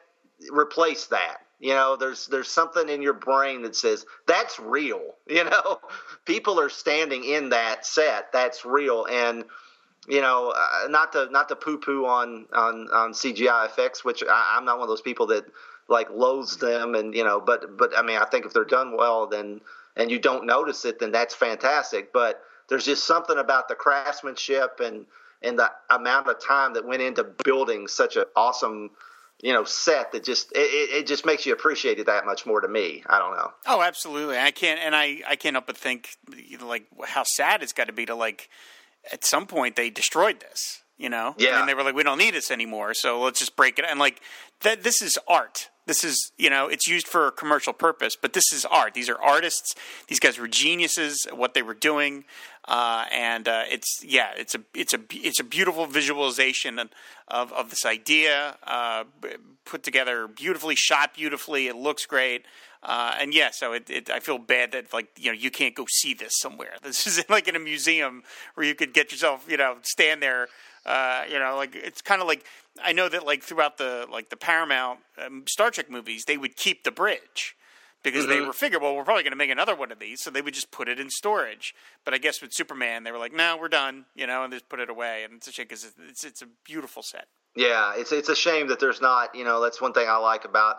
[0.52, 5.44] replace that you know there's there's something in your brain that says that's real you
[5.44, 5.80] know
[6.26, 9.44] people are standing in that set that's real and
[10.08, 14.24] you know uh, not to not to poo poo on on on CGI effects which
[14.24, 15.46] I, I'm not one of those people that
[15.88, 18.98] like loathes them and you know but but I mean I think if they're done
[18.98, 19.62] well then
[19.96, 22.12] and you don't notice it, then that's fantastic.
[22.14, 25.06] But there's just something about the craftsmanship and
[25.42, 28.92] and the amount of time that went into building such an awesome
[29.42, 32.62] you know set that just it, it just makes you appreciate it that much more
[32.62, 33.04] to me.
[33.08, 33.52] I don't know.
[33.66, 34.38] Oh absolutely.
[34.38, 37.74] I can't and i i can't help but think you know, like how sad it's
[37.74, 38.50] got to be to like
[39.12, 41.36] at some point they destroyed this you know?
[41.38, 41.60] Yeah.
[41.60, 44.00] and they were like we don't need this anymore so let's just break it and
[44.00, 44.22] like
[44.62, 48.34] that this is art this is you know it's used for a commercial purpose but
[48.34, 48.94] this is art.
[48.94, 49.76] These are artists.
[50.08, 52.26] These guys were geniuses at what they were doing.
[52.66, 57.70] Uh, and uh, it's yeah it's a it's a it's a beautiful visualization of of
[57.70, 59.04] this idea uh,
[59.66, 61.68] put together beautifully shot beautifully.
[61.68, 62.46] It looks great.
[62.82, 65.74] Uh, and yeah, so it, it, I feel bad that like you know you can't
[65.76, 66.74] go see this somewhere.
[66.84, 68.24] This is like in a museum
[68.56, 70.48] where you could get yourself you know stand there.
[70.86, 72.46] Uh, you know, like it's kind of like
[72.82, 76.56] I know that like throughout the like the Paramount um, Star Trek movies, they would
[76.56, 77.56] keep the bridge
[78.04, 78.34] because mm-hmm.
[78.34, 80.42] they were figured, well, we're probably going to make another one of these, so they
[80.42, 81.74] would just put it in storage.
[82.04, 84.70] But I guess with Superman, they were like, no, we're done, you know, and just
[84.70, 85.24] put it away.
[85.24, 87.28] And it's a shame because it's, it's, it's a beautiful set.
[87.56, 90.44] Yeah, it's it's a shame that there's not, you know, that's one thing I like
[90.44, 90.78] about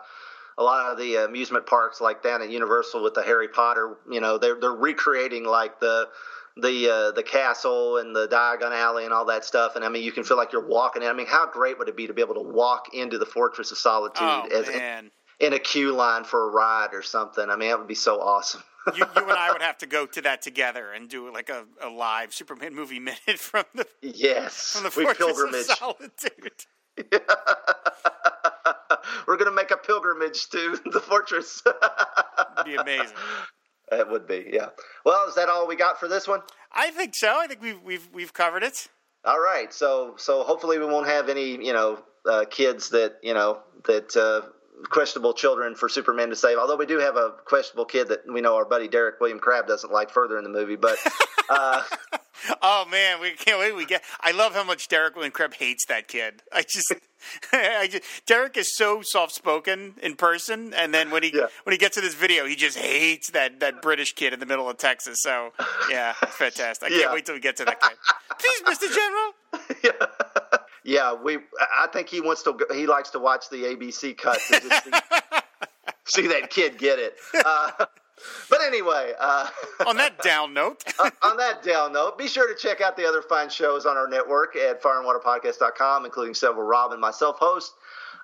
[0.57, 4.19] a lot of the amusement parks, like down at Universal with the Harry Potter, you
[4.19, 6.09] know, they're they're recreating like the
[6.57, 9.75] the uh, the castle and the Diagon Alley and all that stuff.
[9.75, 11.09] And I mean, you can feel like you're walking in.
[11.09, 13.71] I mean, how great would it be to be able to walk into the Fortress
[13.71, 17.49] of Solitude Oh as in, in a queue line for a ride or something?
[17.49, 18.63] I mean, that would be so awesome.
[18.95, 21.65] you, you and I would have to go to that together and do like a,
[21.81, 25.69] a live Superman movie minute from the yes, from the Fortress pilgrimage.
[25.69, 26.51] of Solitude.
[29.27, 31.61] We're gonna make a pilgrimage to the fortress.
[32.63, 33.17] Be amazing.
[33.91, 34.69] It would be, yeah.
[35.05, 36.41] Well, is that all we got for this one?
[36.71, 37.39] I think so.
[37.39, 38.87] I think we've we've we've covered it.
[39.23, 43.33] All right, so so hopefully we won't have any you know uh, kids that you
[43.33, 44.41] know that uh,
[44.89, 46.57] questionable children for Superman to save.
[46.57, 49.67] Although we do have a questionable kid that we know our buddy Derek William Crabb
[49.67, 50.97] doesn't like further in the movie, but
[51.49, 51.81] uh,
[52.61, 53.75] Oh man, we can't wait.
[53.75, 54.03] We get.
[54.21, 56.43] I love how much Derek Krebs hates that kid.
[56.51, 56.93] I just,
[57.53, 58.03] I just.
[58.25, 61.47] Derek is so soft spoken in person, and then when he Yeah.
[61.63, 64.45] when he gets to this video, he just hates that that British kid in the
[64.45, 65.17] middle of Texas.
[65.21, 65.51] So
[65.89, 66.87] yeah, fantastic.
[66.87, 67.13] I can't Yeah.
[67.13, 67.97] wait till we get to that kid.
[68.39, 69.33] Please, Mister General.
[70.83, 71.37] yeah, we.
[71.77, 72.53] I think he wants to.
[72.53, 74.91] go- He likes to watch the ABC cut to just see,
[76.21, 77.15] see that kid get it.
[77.45, 77.85] Uh,
[78.49, 79.13] but anyway.
[79.19, 79.47] Uh,
[79.87, 80.83] On that down note,
[81.21, 84.07] on that down note, be sure to check out the other fine shows on our
[84.07, 87.73] network at fireandwaterpodcast.com, including several Rob and myself hosts.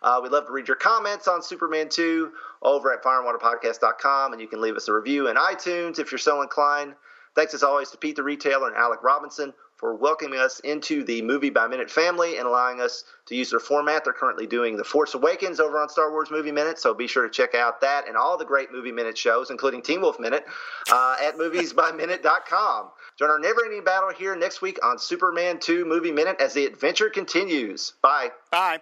[0.02, 2.32] Uh, we'd love to read your comments on Superman 2
[2.64, 6.42] over at fireandwaterpodcast.com, and you can leave us a review in iTunes if you're so
[6.42, 6.96] inclined.
[7.36, 11.24] Thanks as always to Pete the Retailer and Alex Robinson for welcoming us into the
[11.24, 14.04] Movie by Minute family and allowing us to use their format.
[14.04, 17.24] They're currently doing The Force Awakens over on Star Wars Movie Minute, so be sure
[17.24, 20.46] to check out that and all the great Movie Minute shows, including Teen Wolf Minute,
[20.92, 22.90] uh, at moviesbyminute.com.
[23.18, 26.66] Join our never ending battle here next week on Superman 2 Movie Minute as the
[26.68, 27.94] adventure continues.
[28.04, 28.30] Bye.
[28.52, 28.80] bye.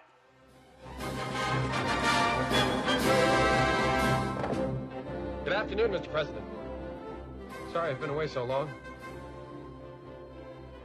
[5.44, 6.12] Good afternoon, Mr.
[6.12, 6.44] President.
[7.72, 8.68] Sorry I've been away so long.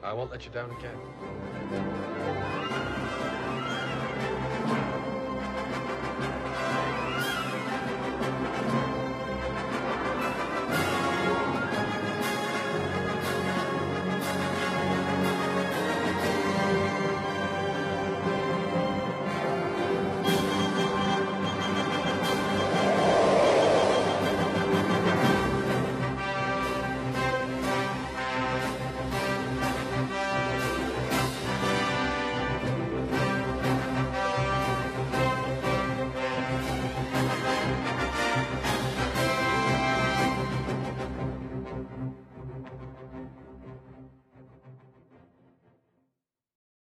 [0.04, 2.25] I won't let you down again.